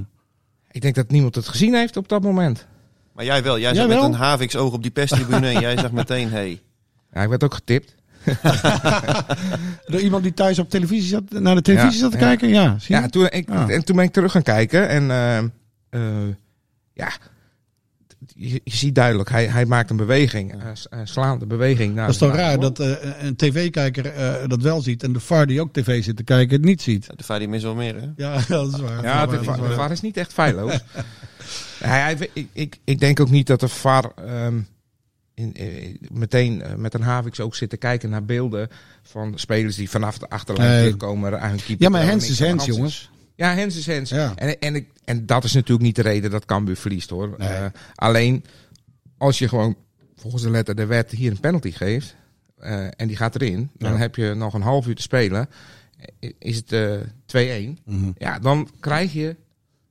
Ik 0.70 0.80
denk 0.80 0.94
dat 0.94 1.10
niemand 1.10 1.34
het 1.34 1.48
gezien 1.48 1.74
heeft 1.74 1.96
op 1.96 2.08
dat 2.08 2.22
moment. 2.22 2.66
Maar 3.12 3.24
jij 3.24 3.42
wel. 3.42 3.52
Jij 3.58 3.62
Jij 3.72 3.74
zat 3.74 3.88
met 3.88 3.96
wel? 3.96 4.06
een 4.06 4.12
Havix 4.14 4.56
oog 4.56 4.72
op 4.72 4.82
die 4.82 4.90
perstribune 4.90 5.46
en 5.48 5.60
jij 5.60 5.76
zag 5.78 5.92
meteen, 5.92 6.30
hey. 6.30 6.60
Ja, 7.12 7.22
ik 7.22 7.28
werd 7.28 7.44
ook 7.44 7.54
getipt. 7.54 7.94
door 9.86 10.00
iemand 10.00 10.22
die 10.22 10.34
thuis 10.34 10.58
op 10.58 10.70
televisie 10.70 11.08
zat, 11.08 11.22
naar 11.30 11.54
de 11.54 11.62
televisie 11.62 11.92
Ja, 11.94 11.98
zat 12.00 12.10
te 12.12 12.18
ja. 12.18 12.24
kijken? 12.24 12.48
Ja, 12.48 12.78
zie 12.78 12.94
je? 12.94 13.00
Ja, 13.00 13.08
toen, 13.08 13.26
ik, 13.30 13.48
Ah. 13.50 13.70
en 13.70 13.84
toen 13.84 13.96
ben 13.96 14.04
ik 14.04 14.12
terug 14.12 14.32
gaan 14.32 14.42
kijken. 14.42 14.88
En 14.88 15.04
ja, 16.92 17.10
je, 18.26 18.60
je 18.64 18.76
ziet 18.76 18.94
duidelijk, 18.94 19.30
hij, 19.30 19.46
hij 19.46 19.66
maakt 19.66 19.90
een 19.90 19.96
beweging. 19.96 20.52
Een 20.64 20.76
s- 20.76 20.86
een 20.90 21.08
slaande 21.08 21.46
beweging. 21.46 21.94
Naar 21.94 22.04
dat 22.06 22.14
is 22.14 22.20
toch 22.20 22.34
raar 22.34 22.58
dat 22.60 22.78
eh, 22.80 22.92
een 23.20 23.36
tv-kijker 23.36 24.06
eh, 24.06 24.48
dat 24.48 24.62
wel 24.62 24.80
ziet 24.80 25.02
en 25.02 25.12
de 25.12 25.20
VAR 25.20 25.46
die 25.46 25.60
ook 25.60 25.72
tv 25.72 26.04
zit 26.04 26.16
te 26.16 26.22
kijken 26.22 26.56
het 26.56 26.64
niet 26.64 26.82
ziet. 26.82 27.06
De 27.16 27.24
vader 27.24 27.48
mis 27.48 27.62
wel 27.62 27.74
meer, 27.74 27.94
hè? 28.00 28.06
Ja, 28.16 28.40
dat 28.48 28.72
is 28.74 28.80
waar. 28.80 29.02
Ja, 29.02 29.26
de, 29.26 29.44
VAR 29.74 29.90
is 29.90 30.00
niet 30.00 30.16
echt 30.16 30.32
feilloos. 30.32 30.72
hij, 31.78 32.00
hij- 32.00 32.30
ik, 32.32 32.48
ik, 32.52 32.78
ik 32.84 33.00
denk 33.00 33.20
ook 33.20 33.30
niet 33.30 33.46
dat 33.46 33.60
de 33.60 33.68
VAR 33.68 34.12
ehm, 34.16 34.58
in, 35.34 35.54
eh, 35.54 35.94
meteen 36.12 36.62
eh, 36.62 36.74
met 36.74 36.94
een 36.94 37.02
havix 37.02 37.40
ook 37.40 37.54
zit 37.54 37.70
te 37.70 37.76
kijken 37.76 38.10
naar 38.10 38.24
beelden 38.24 38.68
van 39.02 39.32
spelers 39.38 39.76
die 39.76 39.90
vanaf 39.90 40.18
de 40.18 40.28
achterlijn 40.28 40.70
terugkomen 40.82 41.40
aan 41.40 41.48
hun 41.48 41.58
keeper. 41.64 41.82
Ja, 41.84 41.88
maar 41.88 42.04
Hens 42.04 42.28
is 42.30 42.38
Hens, 42.38 42.64
jongens. 42.64 43.10
Ja, 43.40 43.54
Hens 43.54 43.76
is 43.76 43.86
Hens. 43.86 44.10
Ja. 44.10 44.32
En, 44.34 44.58
en, 44.58 44.74
ik, 44.74 44.88
en 45.04 45.26
dat 45.26 45.44
is 45.44 45.52
natuurlijk 45.52 45.82
niet 45.82 45.96
de 45.96 46.02
reden 46.02 46.30
dat 46.30 46.44
Cambuur 46.44 46.76
verliest 46.76 47.10
hoor. 47.10 47.34
Nee. 47.38 47.48
Eh, 47.48 47.66
alleen 47.94 48.44
als 49.18 49.38
je 49.38 49.48
gewoon 49.48 49.76
volgens 50.16 50.42
de 50.42 50.50
letter 50.50 50.76
der 50.76 50.88
wet 50.88 51.10
hier 51.10 51.30
een 51.30 51.40
penalty 51.40 51.70
geeft 51.70 52.14
eh, 52.58 52.84
en 52.96 53.06
die 53.06 53.16
gaat 53.16 53.34
erin, 53.34 53.70
dan 53.78 53.92
Ja. 53.92 53.98
heb 53.98 54.16
je 54.16 54.34
nog 54.34 54.54
een 54.54 54.62
half 54.62 54.86
uur 54.86 54.94
te 54.94 55.02
spelen. 55.02 55.48
Is 56.38 56.56
het 56.56 56.72
eh 56.72 57.00
2-1? 57.26 57.78
Mhm. 57.84 58.10
Ja, 58.18 58.38
dan 58.38 58.68
krijg 58.80 59.12
je 59.12 59.36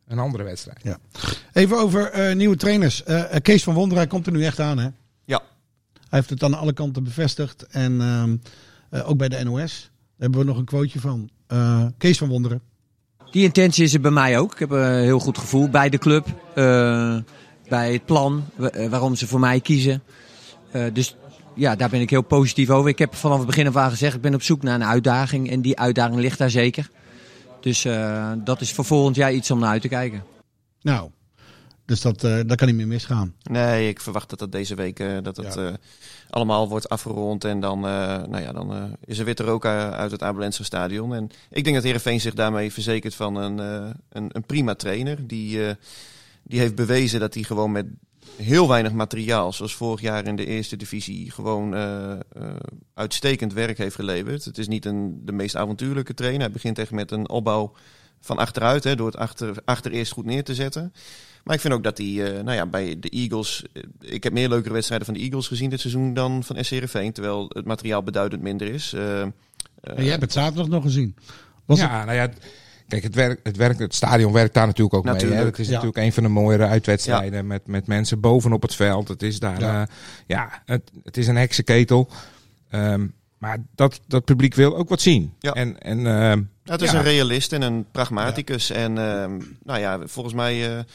een 0.07 0.19
andere 0.19 0.43
wedstrijd. 0.43 0.79
Ja. 0.83 0.97
Even 1.53 1.77
over 1.77 2.11
eh, 2.11 2.35
nieuwe 2.35 2.55
trainers. 2.55 3.03
Kees 3.41 3.63
van 3.63 3.73
Wonderen 3.73 4.07
komt 4.07 4.25
er 4.25 4.31
nu 4.31 4.45
echt 4.45 4.59
aan, 4.59 4.77
hè? 4.77 4.89
Ja. 5.25 5.41
Hij 5.93 6.19
heeft 6.19 6.29
het 6.29 6.43
aan 6.43 6.53
alle 6.53 6.73
kanten 6.73 7.03
bevestigd. 7.03 7.67
En 7.67 8.01
ehm, 8.01 8.37
eh, 8.89 9.09
ook 9.09 9.17
bij 9.17 9.29
de 9.29 9.43
NOS 9.43 9.81
Daar 9.81 9.91
hebben 10.17 10.39
we 10.39 10.45
nog 10.45 10.57
een 10.57 10.65
quoteje 10.65 10.99
van. 10.99 11.29
Eh, 11.47 11.85
Kees 11.97 12.17
van 12.17 12.27
Wonderen. 12.27 12.61
Die 13.31 13.43
intentie 13.43 13.83
is 13.83 13.93
er 13.93 14.01
bij 14.01 14.11
mij 14.11 14.39
ook. 14.39 14.53
Ik 14.53 14.59
heb 14.59 14.71
een 14.71 15.03
heel 15.03 15.19
goed 15.19 15.37
gevoel 15.37 15.69
bij 15.69 15.89
de 15.89 15.97
club. 15.97 16.27
eh, 16.55 17.17
bij 17.69 17.93
het 17.93 18.05
plan 18.05 18.45
eh, 18.59 18.89
waarom 18.89 19.15
ze 19.15 19.27
voor 19.27 19.39
mij 19.39 19.59
kiezen. 19.59 20.03
Eh, 20.71 20.83
dus 20.93 21.15
ja, 21.55 21.75
daar 21.75 21.89
ben 21.89 22.01
ik 22.01 22.09
heel 22.09 22.21
positief 22.21 22.69
over. 22.69 22.89
Ik 22.89 22.99
heb 22.99 23.15
vanaf 23.15 23.37
het 23.37 23.47
begin 23.47 23.67
af 23.67 23.75
aan 23.75 23.89
gezegd, 23.89 24.15
ik 24.15 24.21
ben 24.21 24.33
op 24.33 24.41
zoek 24.41 24.63
naar 24.63 24.75
een 24.75 24.85
uitdaging. 24.85 25.49
En 25.49 25.61
die 25.61 25.79
uitdaging 25.79 26.19
ligt 26.19 26.37
daar 26.37 26.49
zeker. 26.49 26.89
Dus 27.61 27.87
dat 28.43 28.61
is 28.61 28.73
voor 28.73 28.85
volgend 28.85 29.15
jaar 29.15 29.33
iets 29.33 29.51
om 29.51 29.59
naar 29.59 29.69
uit 29.69 29.81
te 29.81 29.87
kijken. 29.87 30.23
Nou, 30.81 31.09
dus 31.89 32.01
dat, 32.01 32.23
eh 32.23 32.39
dat 32.45 32.57
kan 32.57 32.67
niet 32.67 32.75
meer 32.75 32.87
misgaan. 32.87 33.35
Nee, 33.43 33.87
ik 33.87 34.01
verwacht 34.01 34.29
dat 34.29 34.39
dat 34.39 34.51
deze 34.51 34.75
week 34.75 34.99
eh, 34.99 35.17
dat 35.21 35.37
het 35.37 35.53
Ja. 35.53 35.67
eh, 35.67 35.73
allemaal 36.29 36.69
wordt 36.69 36.89
afgerond. 36.89 37.43
En 37.43 37.59
dan, 37.59 37.79
nou 37.79 38.39
ja, 38.39 38.51
dan 38.51 38.97
is 39.05 39.19
er 39.19 39.25
weer 39.25 39.39
eh, 39.39 39.91
uit 39.91 40.11
het 40.11 40.23
Abelense 40.23 40.63
stadion. 40.63 41.13
En 41.13 41.29
ik 41.49 41.63
denk 41.63 41.75
dat 41.75 41.85
Heerenveen 41.85 42.21
zich 42.21 42.33
daarmee 42.33 42.73
verzekert 42.73 43.15
van 43.15 43.35
een, 43.35 43.57
een, 44.09 44.29
een 44.31 44.45
prima 44.45 44.75
trainer. 44.75 45.27
Die, 45.27 45.59
die 46.43 46.59
heeft 46.59 46.75
bewezen 46.75 47.19
dat 47.19 47.33
hij 47.33 47.43
gewoon 47.43 47.71
met 47.71 47.85
heel 48.35 48.67
weinig 48.67 48.91
materiaal, 48.91 49.53
zoals 49.53 49.75
vorig 49.75 50.01
jaar 50.01 50.25
in 50.25 50.35
de 50.35 50.45
eerste 50.45 50.75
divisie, 50.75 51.31
gewoon 51.31 51.73
uitstekend 52.93 53.53
werk 53.53 53.77
heeft 53.77 53.95
geleverd. 53.95 54.45
Het 54.45 54.57
is 54.57 54.67
niet 54.67 54.85
een, 54.85 55.21
de 55.25 55.31
meest 55.31 55.55
avontuurlijke 55.55 56.13
trainer. 56.13 56.41
Hij 56.41 56.51
begint 56.51 56.79
echt 56.79 56.91
met 56.91 57.11
een 57.11 57.29
opbouw 57.29 57.71
van 58.19 58.37
achteruit, 58.37 58.83
hè, 58.83 58.95
door 58.95 59.07
het 59.07 59.17
achter, 59.17 59.55
achter 59.65 59.91
eerst 59.91 60.11
goed 60.11 60.25
neer 60.25 60.43
te 60.43 60.55
zetten. 60.55 60.93
Maar 61.49 61.57
ik 61.57 61.63
vind 61.63 61.73
ook 61.73 61.83
dat 61.83 61.97
hij, 61.97 62.07
eh, 62.07 62.43
nou 62.43 62.55
ja, 62.55 62.65
bij 62.65 62.97
de 62.99 63.09
Eagles. 63.09 63.63
eh, 63.73 63.83
ik 63.99 64.23
heb 64.23 64.33
meer 64.33 64.49
leukere 64.49 64.73
wedstrijden 64.73 65.05
van 65.07 65.15
de 65.15 65.21
Eagles 65.23 65.47
gezien 65.47 65.69
dit 65.69 65.79
seizoen 65.79 66.13
dan 66.13 66.43
van 66.43 66.63
SC 66.63 66.69
Heerenveen. 66.69 67.11
Terwijl 67.11 67.45
het 67.53 67.65
materiaal 67.65 68.03
beduidend 68.03 68.41
minder 68.41 68.73
is. 68.73 68.93
Eh, 68.93 69.21
eh, 69.21 69.27
En 69.81 70.01
jij 70.03 70.09
hebt 70.09 70.21
het 70.21 70.31
zaterdag 70.31 70.67
nog 70.67 70.83
gezien. 70.83 71.15
Was 71.65 71.79
ja, 71.79 72.05
nou 72.05 72.17
ja, 72.17 72.29
kijk, 72.87 73.03
het, 73.03 73.15
werk, 73.15 73.39
het, 73.43 73.57
werk, 73.57 73.79
het 73.79 73.95
stadion 73.95 74.33
werkt 74.33 74.53
daar 74.53 74.65
natuurlijk 74.65 74.95
ook 74.95 75.03
mee. 75.03 75.31
Hè? 75.31 75.45
Het 75.45 75.59
is 75.59 75.65
ja. 75.67 75.71
natuurlijk 75.71 75.97
een 75.97 76.13
van 76.13 76.23
de 76.23 76.29
mooiere 76.29 76.65
uitwedstrijden 76.65 77.47
met, 77.47 77.67
met 77.67 77.87
mensen 77.87 78.19
bovenop 78.19 78.61
het 78.61 78.75
veld. 78.75 79.07
Het 79.07 79.23
is 79.23 79.39
daar, 79.39 79.59
Ja. 79.59 79.73
ja, 79.73 79.87
ja 80.27 80.61
het, 80.65 80.91
het 81.03 81.17
is 81.17 81.27
een 81.27 81.37
heksenketel. 81.37 82.09
Ehm, 82.69 83.07
maar 83.39 83.57
dat, 83.75 83.99
dat 84.07 84.25
publiek 84.25 84.53
wil 84.55 84.77
ook 84.77 84.89
wat 84.89 85.01
zien. 85.01 85.33
Ja. 85.39 85.53
En, 85.53 85.79
en 85.79 86.07
ehm, 86.07 86.43
het 86.63 86.81
is 86.81 86.91
Ja. 86.91 86.97
een 86.97 87.03
realist 87.03 87.53
en 87.53 87.61
een 87.61 87.85
pragmaticus. 87.91 88.69
En 88.69 88.97
ehm, 88.97 89.41
nou 89.63 89.79
ja, 89.79 89.99
volgens 90.07 90.35
mij 90.35 90.53
eh, 90.53 90.79
eh, 90.79 90.85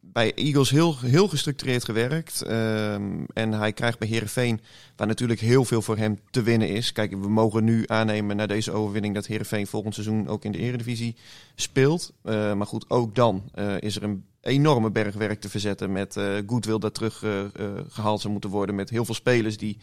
bij 0.00 0.34
Eagles 0.34 0.70
heel, 0.70 0.98
heel 0.98 1.28
gestructureerd 1.28 1.84
gewerkt. 1.84 2.42
Ehm, 2.42 3.24
en 3.34 3.52
hij 3.52 3.72
krijgt 3.72 3.98
bij 3.98 4.08
Herenveen, 4.08 4.60
waar 4.96 5.06
natuurlijk 5.06 5.40
heel 5.40 5.64
veel 5.64 5.82
voor 5.82 5.96
hem 5.96 6.18
te 6.30 6.42
winnen 6.42 6.68
is. 6.68 6.92
Kijk, 6.92 7.10
we 7.10 7.28
mogen 7.28 7.64
nu 7.64 7.84
aannemen 7.86 8.36
na 8.36 8.46
deze 8.46 8.72
overwinning 8.72 9.14
dat 9.14 9.26
Herenveen 9.26 9.66
volgend 9.66 9.94
seizoen 9.94 10.28
ook 10.28 10.44
in 10.44 10.52
de 10.52 10.58
Eredivisie 10.58 11.16
speelt. 11.54 12.12
Eh, 12.22 12.52
maar 12.54 12.66
goed, 12.66 12.84
ook 12.90 13.14
dan 13.14 13.42
eh, 13.54 13.74
is 13.78 13.96
er 13.96 14.02
een 14.02 14.24
enorme 14.40 14.90
berg 14.90 15.14
werk 15.14 15.40
te 15.40 15.48
verzetten 15.48 15.92
met 15.92 16.16
eh 16.16 16.34
goodwill 16.46 16.78
dat 16.78 16.94
terug 16.94 17.22
eh, 17.22 17.40
eh, 17.40 17.50
gehaald 17.88 18.20
zou 18.20 18.32
moeten 18.32 18.50
worden. 18.50 18.74
Met 18.74 18.90
heel 18.90 19.04
veel 19.04 19.14
spelers 19.14 19.56
die 19.56 19.78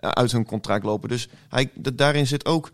uit 0.00 0.32
hun 0.32 0.44
contract 0.44 0.84
lopen. 0.84 1.08
Dus 1.08 1.28
hij, 1.48 1.70
dat, 1.74 1.98
daarin 1.98 2.26
zit 2.26 2.46
ook 2.46 2.70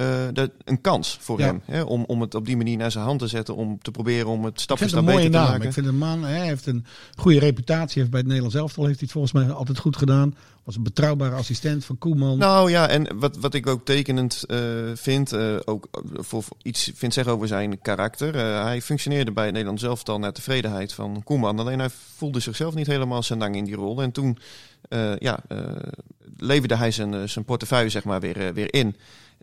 eh, 0.00 0.44
een 0.64 0.80
kans 0.80 1.18
voor 1.20 1.38
Ja. 1.38 1.46
hem. 1.46 1.62
Hè, 1.64 1.82
om, 1.82 2.04
om 2.06 2.20
het 2.20 2.34
op 2.34 2.46
die 2.46 2.56
manier 2.56 2.76
naar 2.76 2.90
zijn 2.90 3.04
hand 3.04 3.18
te 3.18 3.26
zetten. 3.26 3.56
Om 3.56 3.78
te 3.82 3.90
proberen 3.90 4.26
om 4.26 4.44
het 4.44 4.60
stap 4.60 4.78
voor 4.78 4.88
stap 4.88 5.04
beter 5.06 5.22
te 5.22 5.30
maken. 5.30 5.62
Ik 5.62 5.72
vind 5.72 5.86
een 5.86 5.98
man, 5.98 6.24
hij 6.24 6.46
heeft 6.46 6.66
een 6.66 6.84
goede 7.16 7.38
reputatie. 7.38 7.98
Heeft 7.98 8.10
bij 8.10 8.18
het 8.18 8.28
Nederlands 8.28 8.56
elftal 8.56 8.84
heeft 8.84 8.98
hij 8.98 9.08
het 9.12 9.12
volgens 9.12 9.32
mij 9.32 9.54
altijd 9.54 9.78
goed 9.78 9.96
gedaan. 9.96 10.34
Was 10.64 10.76
een 10.76 10.82
betrouwbare 10.82 11.34
assistent 11.34 11.84
van 11.84 11.98
Koeman. 11.98 12.38
Nou 12.38 12.70
ja, 12.70 12.88
en 12.88 13.18
wat, 13.18 13.36
wat 13.36 13.54
ik 13.54 13.66
ook 13.66 13.84
tekenend 13.84 14.44
eh, 14.46 14.58
vind, 14.94 15.32
eh, 15.32 15.56
ook 15.64 15.88
voor, 16.14 16.44
iets 16.62 16.90
vind 16.94 17.14
zeggen 17.14 17.32
over 17.34 17.48
zijn 17.48 17.80
karakter. 17.80 18.34
Hij 18.64 18.82
functioneerde 18.82 19.32
bij 19.32 19.44
het 19.44 19.52
Nederlands 19.52 19.82
elftal 19.82 20.18
naar 20.18 20.32
tevredenheid 20.32 20.92
van 20.92 21.22
Koeman. 21.24 21.58
Alleen 21.58 21.78
hij 21.78 21.90
voelde 22.16 22.40
zichzelf 22.40 22.74
niet 22.74 22.86
helemaal 22.86 23.22
zijn 23.22 23.38
lang 23.38 23.56
in 23.56 23.64
die 23.64 23.74
rol. 23.74 24.02
En 24.02 24.12
toen 24.12 24.38
ja, 25.18 25.40
leverde 26.36 26.76
hij 26.76 26.90
zijn, 26.90 27.28
zijn 27.28 27.44
portefeuille 27.44 27.90
zeg 27.90 28.04
maar 28.04 28.20
weer, 28.20 28.54
weer 28.54 28.74
in. 28.74 28.96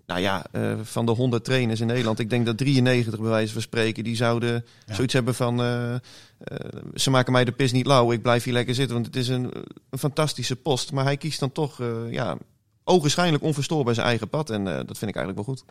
Nou 0.07 0.19
ja, 0.21 0.45
eh, 0.51 0.73
van 0.83 1.05
de 1.05 1.11
100 1.11 1.43
trainers 1.43 1.79
in 1.79 1.87
Nederland, 1.87 2.19
ik 2.19 2.29
denk 2.29 2.45
dat 2.45 2.57
93 2.57 3.19
bij 3.19 3.29
wijze 3.29 3.53
van 3.53 3.61
spreken, 3.61 4.03
die 4.03 4.15
zouden 4.15 4.65
Ja. 4.85 4.93
zoiets 4.93 5.13
hebben 5.13 5.35
van, 5.35 5.59
eh, 5.61 5.93
eh, 5.93 5.99
ze 6.95 7.09
maken 7.09 7.31
mij 7.31 7.45
de 7.45 7.51
pis 7.51 7.71
niet 7.71 7.85
lauw, 7.85 8.11
ik 8.11 8.21
blijf 8.21 8.43
hier 8.43 8.53
lekker 8.53 8.75
zitten, 8.75 8.93
want 8.93 9.05
het 9.05 9.15
is 9.15 9.27
een, 9.27 9.51
een 9.89 9.99
fantastische 9.99 10.55
post. 10.55 10.91
Maar 10.91 11.03
hij 11.03 11.17
kiest 11.17 11.39
dan 11.39 11.51
toch, 11.51 11.81
eh, 11.81 11.87
ja, 12.11 12.37
ogenschijnlijk 12.83 13.43
onverstoorbaar 13.43 13.93
zijn 13.93 14.07
eigen 14.07 14.29
pad 14.29 14.49
en 14.49 14.67
eh, 14.67 14.73
dat 14.75 14.97
vind 14.97 15.11
ik 15.11 15.15
eigenlijk 15.15 15.45
wel 15.45 15.55
goed. 15.55 15.63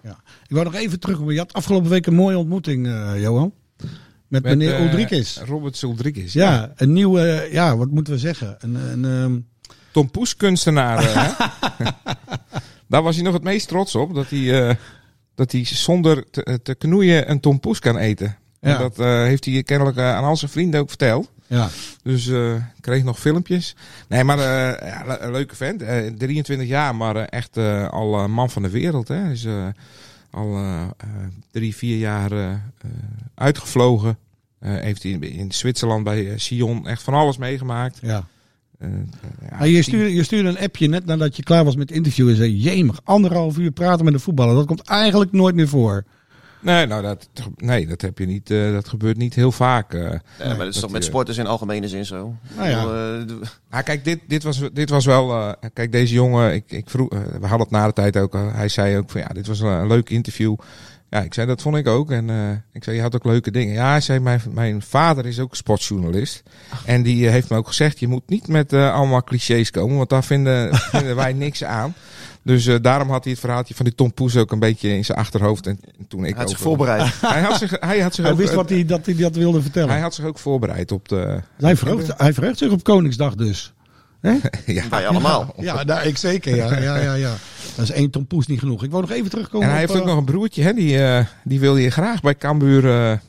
Ik 0.46 0.54
wou 0.54 0.64
nog 0.64 0.74
even 0.74 1.00
terug. 1.00 1.18
Je 1.32 1.38
had 1.38 1.52
afgelopen 1.52 1.90
week 1.90 2.06
een 2.06 2.14
mooie 2.14 2.38
ontmoeting, 2.38 2.86
eh, 2.86 3.20
Johan. 3.20 3.52
Met, 3.76 4.42
met, 4.42 4.42
meneer 4.42 4.80
Ulrikes. 4.80 5.38
Robert 5.44 5.82
Ulrikes. 5.82 6.32
Ja, 6.32 6.72
een 6.76 6.92
nieuwe, 6.92 7.48
ja, 7.52 7.76
wat 7.76 7.90
moeten 7.90 8.12
we 8.12 8.18
zeggen? 8.18 8.56
Een, 8.60 8.74
een, 8.74 9.04
ehm, 9.04 9.38
Tom 9.92 10.10
Poes 10.10 10.36
kunstenaar. 10.36 11.02
eh? 12.86 12.92
Daar 12.92 13.02
was 13.02 13.14
hij 13.14 13.24
nog 13.24 13.34
het 13.34 13.42
meest 13.42 13.68
trots 13.68 13.94
op. 13.94 14.14
Dat 14.14 14.30
hij, 14.30 14.68
eh, 14.68 14.74
dat 15.34 15.52
hij 15.52 15.64
zonder 15.64 16.30
te, 16.30 16.60
te 16.62 16.74
knoeien 16.74 17.30
een 17.30 17.40
Tom 17.40 17.60
Poes 17.60 17.78
kan 17.78 17.96
eten. 17.96 18.36
Ja. 18.60 18.72
En 18.74 18.78
dat 18.78 18.98
eh, 18.98 19.06
heeft 19.22 19.44
hij 19.44 19.62
kennelijk 19.62 19.96
eh, 19.96 20.14
aan 20.14 20.24
al 20.24 20.36
zijn 20.36 20.50
vrienden 20.50 20.80
ook 20.80 20.88
verteld. 20.88 21.30
ja. 21.46 21.68
Dus 22.02 22.28
eh 22.28 22.54
kreeg 22.80 23.04
nog 23.04 23.18
filmpjes. 23.20 23.76
Nee, 24.08 24.24
maar 24.24 24.38
eh, 24.38 24.88
ja, 24.88 25.02
le- 25.06 25.18
een 25.20 25.32
leuke 25.32 25.56
vent. 25.56 25.82
Eh, 25.82 26.06
23 26.18 26.68
jaar, 26.68 26.94
maar 26.96 27.16
eh, 27.16 27.22
echt 27.30 27.56
eh, 27.56 27.88
al 27.88 28.14
eh, 28.18 28.26
man 28.26 28.50
van 28.50 28.62
de 28.62 28.70
wereld. 28.70 29.08
Hè. 29.08 29.14
Hij 29.16 29.32
is 29.32 29.44
eh, 29.44 29.66
al 30.30 30.54
eh, 30.56 30.82
eh, 30.82 30.88
drie, 31.50 31.76
vier 31.76 31.98
jaar 31.98 32.32
eh, 32.32 32.50
eh, 32.50 32.58
uitgevlogen. 33.34 34.18
Eh, 34.58 34.74
heeft 34.74 35.02
hij 35.02 35.12
in, 35.12 35.22
in 35.22 35.52
Zwitserland 35.52 36.04
bij 36.04 36.30
eh, 36.30 36.38
Sion 36.38 36.86
echt 36.88 37.02
van 37.02 37.14
alles 37.14 37.36
meegemaakt. 37.36 37.98
Ja. 38.02 38.26
Eh, 38.78 38.88
ja, 39.50 39.56
Maar 39.58 39.68
je, 39.68 39.82
stuurde, 39.82 40.14
je 40.14 40.22
stuurde 40.22 40.48
een 40.48 40.58
appje 40.58 40.86
net 40.88 41.06
nadat 41.06 41.36
je 41.36 41.42
klaar 41.42 41.64
was 41.64 41.76
met 41.76 41.88
het 41.88 41.96
interview 41.98 42.28
en 42.28 42.36
zei: 42.36 42.56
Jemig, 42.56 43.00
anderhalf 43.04 43.58
uur 43.58 43.70
praten 43.70 44.04
met 44.04 44.14
een 44.14 44.20
voetballer. 44.20 44.54
Dat 44.54 44.66
komt 44.66 44.82
eigenlijk 44.82 45.32
nooit 45.32 45.54
meer 45.54 45.68
voor. 45.68 46.04
Nee, 46.60 46.86
nou, 46.86 47.02
dat, 47.02 47.28
nee, 47.56 47.86
dat 47.86 48.00
heb 48.00 48.18
je 48.18 48.26
niet. 48.26 48.50
eh, 48.50 48.72
dat 48.72 48.88
gebeurt 48.88 49.16
niet 49.16 49.34
heel 49.34 49.52
vaak. 49.52 49.94
eh. 49.94 50.00
Ja, 50.00 50.18
maar 50.38 50.56
dat 50.56 50.74
is 50.74 50.80
toch 50.80 50.90
met 50.90 51.02
eh, 51.02 51.08
sporters 51.08 51.38
in 51.38 51.46
algemene 51.46 51.88
zin 51.88 52.04
zo. 52.06 52.34
Nou 52.56 52.68
ja. 52.68 52.82
Bedoel, 53.18 53.42
eh, 53.42 53.48
Nou, 53.70 53.82
kijk, 53.82 54.04
dit, 54.04 54.18
dit, 54.28 54.42
was, 54.42 54.60
dit 54.72 54.90
was 54.90 55.04
wel. 55.04 55.32
eh, 55.32 55.52
kijk, 55.72 55.92
deze 55.92 56.14
jongen, 56.14 56.54
ik, 56.54 56.64
ik 56.66 56.90
vroeg, 56.90 57.08
eh, 57.10 57.18
we 57.40 57.46
hadden 57.46 57.60
het 57.66 57.70
na 57.70 57.86
de 57.86 57.92
tijd 57.92 58.16
ook. 58.16 58.32
hij 58.32 58.68
zei 58.68 58.96
ook 58.96 59.10
van 59.10 59.20
ja, 59.20 59.26
dit 59.28 59.46
was 59.46 59.60
een, 59.60 59.66
een 59.68 59.86
leuk 59.88 60.10
interview. 60.10 60.54
Ja, 61.10 61.22
ik 61.22 61.34
zei 61.34 61.46
dat 61.46 61.62
vond 61.62 61.76
ik 61.76 61.86
ook. 61.86 62.10
En 62.10 62.30
eh, 62.30 62.50
ik 62.72 62.84
zei, 62.84 62.96
je 62.96 63.02
had 63.02 63.14
ook 63.14 63.24
leuke 63.24 63.50
dingen. 63.50 63.74
Ja, 63.74 63.90
hij 63.90 64.00
zei, 64.00 64.18
mijn, 64.20 64.40
mijn 64.50 64.82
vader 64.82 65.26
is 65.26 65.40
ook 65.40 65.56
sportjournalist. 65.56 66.42
En 66.84 67.02
die 67.02 67.26
eh, 67.26 67.32
heeft 67.32 67.50
me 67.50 67.56
ook 67.56 67.66
gezegd, 67.66 67.98
je 67.98 68.08
moet 68.08 68.22
niet 68.28 68.48
met 68.48 68.72
eh, 68.72 68.94
allemaal 68.94 69.24
clichés 69.24 69.70
komen, 69.70 69.96
want 69.96 70.08
daar 70.08 70.24
vinden, 70.24 70.74
vinden 70.94 71.16
wij 71.16 71.32
niks 71.32 71.64
aan. 71.64 71.94
Dus 72.42 72.66
eh, 72.66 72.76
daarom 72.82 73.10
had 73.10 73.22
hij 73.24 73.32
het 73.32 73.40
verhaaltje 73.40 73.74
van 73.74 73.84
die 73.84 73.94
Tom 73.94 74.14
Poes 74.14 74.36
ook 74.36 74.52
een 74.52 74.58
beetje 74.58 74.88
in 74.88 75.04
zijn 75.04 75.18
achterhoofd. 75.18 75.66
En 75.66 75.80
toen 76.08 76.24
ik 76.24 76.30
hij 76.34 76.40
had 76.40 76.50
zich 76.50 76.58
ook- 76.58 76.64
voorbereid. 76.64 77.12
Hij 77.20 77.42
had 77.42 77.58
zich, 77.58 77.76
hij 77.80 78.00
had 78.00 78.14
zich 78.14 78.24
Hij 78.24 78.32
ook, 78.32 78.38
wist 78.38 78.54
wat 78.54 78.68
hij, 78.68 78.84
dat 78.84 79.06
hij 79.06 79.14
dat 79.14 79.36
wilde 79.36 79.62
vertellen. 79.62 79.90
hij 79.90 80.00
had 80.00 80.14
zich 80.14 80.24
ook 80.24 80.38
voorbereid 80.38 80.92
op 80.92 81.08
de. 81.08 81.40
hij, 81.56 81.76
verheugt, 81.76 82.12
hij 82.16 82.32
verheugt 82.32 82.58
zich 82.58 82.70
op 82.70 82.82
Koningsdag 82.84 83.34
dus. 83.34 83.72
Hè? 84.20 84.36
Ja. 84.74 84.88
Wij 84.88 85.08
allemaal. 85.08 85.54
Ja, 85.58 85.82
nou, 85.82 86.06
ik 86.06 86.16
zeker. 86.16 86.56
Ja, 86.56 86.78
ja, 86.78 86.96
ja, 86.96 87.14
ja. 87.14 87.34
Dat 87.76 87.84
is 87.84 87.90
één 87.90 88.10
Tom 88.10 88.26
Poes 88.26 88.46
niet 88.46 88.58
genoeg. 88.58 88.84
Ik 88.84 88.90
wou 88.90 89.02
nog 89.02 89.10
even 89.10 89.30
terugkomen 89.30 89.66
En 89.68 89.74
hij 89.74 89.82
op, 89.82 89.88
heeft 89.88 90.00
ook 90.00 90.06
eh, 90.06 90.12
nog 90.12 90.18
een 90.18 90.32
broertje, 90.32 90.62
hè? 90.62 90.72
Die, 90.72 91.04
eh, 91.04 91.24
die 91.44 91.60
wilde 91.60 91.82
je 91.82 91.90
graag 91.90 92.20
bij 92.20 92.36
Cambuur. 92.36 93.20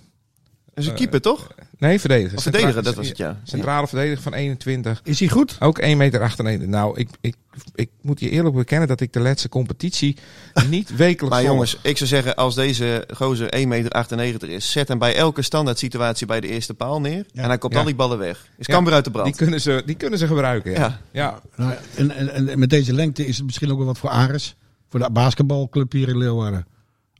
Eh, 0.77 0.83
Dat 0.83 0.83
is 0.83 0.89
een 0.89 0.95
keeper, 0.95 1.21
toch? 1.21 1.47
nee, 1.77 1.99
verdedigen. 1.99 2.37
Of 2.37 2.43
verdediger, 2.43 2.83
dat 2.83 2.95
was 2.95 3.07
het, 3.07 3.17
ja. 3.17 3.39
Centrale 3.43 3.87
verdediger 3.87 4.21
van 4.21 4.33
21. 4.33 5.01
Is 5.03 5.19
hij 5.19 5.29
goed? 5.29 5.55
Ook 5.59 5.77
1 5.77 5.97
meter 5.97 6.67
Nou, 6.67 6.99
ik, 6.99 7.09
ik, 7.21 7.35
ik 7.75 7.89
moet 8.01 8.19
je 8.19 8.29
eerlijk 8.29 8.55
bekennen 8.55 8.87
dat 8.87 9.01
ik 9.01 9.13
de 9.13 9.19
laatste 9.19 9.49
competitie 9.49 10.17
niet 10.69 10.95
wekelijks 10.95 11.29
Maar 11.29 11.39
volg. 11.39 11.51
jongens, 11.51 11.77
ik 11.81 11.97
zou 11.97 12.09
zeggen, 12.09 12.35
als 12.35 12.55
deze 12.55 13.07
gozer 13.13 13.53
1,98 13.57 14.15
meter 14.15 14.49
is, 14.49 14.71
zet 14.71 14.87
hem 14.87 14.99
bij 14.99 15.15
elke 15.15 15.41
standaard 15.41 15.77
situatie 15.77 16.27
bij 16.27 16.39
de 16.39 16.47
eerste 16.47 16.73
paal 16.73 17.01
neer. 17.01 17.25
Ja. 17.31 17.41
En 17.41 17.47
hij 17.47 17.57
komt 17.57 17.73
Ja. 17.73 17.79
al 17.79 17.85
die 17.85 17.95
ballen 17.95 18.17
weg. 18.17 18.47
Is 18.57 18.65
Ja, 18.65 18.73
Cambuur 18.73 18.93
uit 18.93 19.03
de 19.03 19.11
die, 19.11 19.19
brand. 19.21 19.35
kunnen 19.35 19.61
ze, 19.61 19.83
die 19.85 19.95
kunnen 19.95 20.19
ze 20.19 20.27
gebruiken. 20.27 20.71
Ja. 20.71 20.77
Ja. 20.79 20.99
Ja. 21.11 21.41
Nou, 21.55 21.73
en, 21.95 22.11
en, 22.11 22.49
en 22.49 22.59
met 22.59 22.69
deze 22.69 22.93
lengte 22.93 23.25
is 23.25 23.35
het 23.37 23.45
misschien 23.45 23.71
ook 23.71 23.77
wel 23.77 23.85
wat 23.87 23.97
voor 23.97 24.09
Ares. 24.09 24.55
Voor 24.89 24.99
de 24.99 25.09
basketbalclub 25.11 25.91
hier 25.91 26.07
in 26.09 26.17
Leeuwarden. 26.17 26.67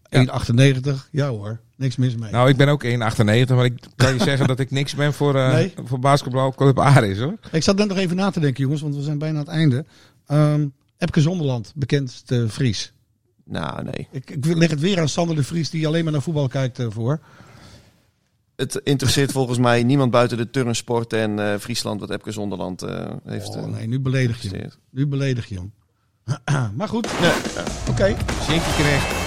1,98. 0.10 1.10
Ja 1.12 1.28
hoor, 1.28 1.60
niks 1.76 1.96
mis 1.96 2.16
mee. 2.16 2.32
Nou, 2.32 2.50
ik 2.50 2.58
ben 2.58 2.68
ook 2.68 2.84
1,98, 2.86 2.90
maar 3.48 3.66
ik 3.66 3.80
kan 3.96 4.14
je 4.14 4.24
zeggen 4.24 4.48
dat 4.48 4.60
ik 4.60 4.72
niks 4.72 4.96
ben 4.96 5.14
voor, 5.14 5.36
eh 5.36 5.54
Nee? 5.54 5.74
voor 5.84 6.00
basketbalclub 6.00 6.80
Aris, 6.80 7.20
hoor. 7.20 7.38
Ik 7.52 7.64
zat 7.64 7.78
net 7.78 7.88
nog 7.88 7.98
even 7.98 8.16
na 8.16 8.30
te 8.30 8.40
denken, 8.40 8.64
jongens, 8.64 8.82
want 8.82 8.96
we 8.96 9.02
zijn 9.02 9.18
bijna 9.18 9.40
aan 9.40 9.46
het 9.46 9.54
einde. 9.54 9.86
Ehm 10.28 10.68
Epke 10.98 11.22
Zonderland, 11.22 11.72
bekendste 11.76 12.50
Fries. 12.50 12.94
Nou, 13.46 13.84
nee. 13.84 14.08
Ik, 14.12 14.30
ik 14.30 14.46
leg 14.46 14.70
het 14.70 14.80
weer 14.80 15.00
aan 15.00 15.10
Sander 15.10 15.36
de 15.36 15.44
Vries, 15.44 15.70
die 15.70 15.88
alleen 15.88 16.04
maar 16.04 16.14
naar 16.14 16.22
voetbal 16.22 16.48
kijkt 16.48 16.80
eh, 16.80 16.86
voor. 16.90 17.20
Het 18.58 18.82
interesseert 18.84 19.32
volgens 19.32 19.58
mij 19.58 19.84
niemand 19.84 20.12
buiten 20.12 20.38
de 20.38 20.50
turnsport 20.50 21.14
en 21.14 21.40
eh, 21.40 21.60
Friesland 21.60 22.00
wat 22.00 22.10
Epke 22.10 22.32
Zonderland 22.32 22.82
eh, 22.82 23.06
heeft 23.26 23.56
Oh 23.56 23.64
eh, 23.64 23.66
nee, 23.66 23.88
nu 23.88 24.00
beledig 24.00 24.42
je 24.42 24.50
hem. 24.50 24.72
Nu 24.90 25.08
beledig 25.08 25.46
je 25.46 25.56
hem. 25.56 25.74
maar 26.78 26.88
goed, 26.88 27.08
oké. 27.90 28.16
Shinky 28.44 28.72
Knecht. 28.78 29.27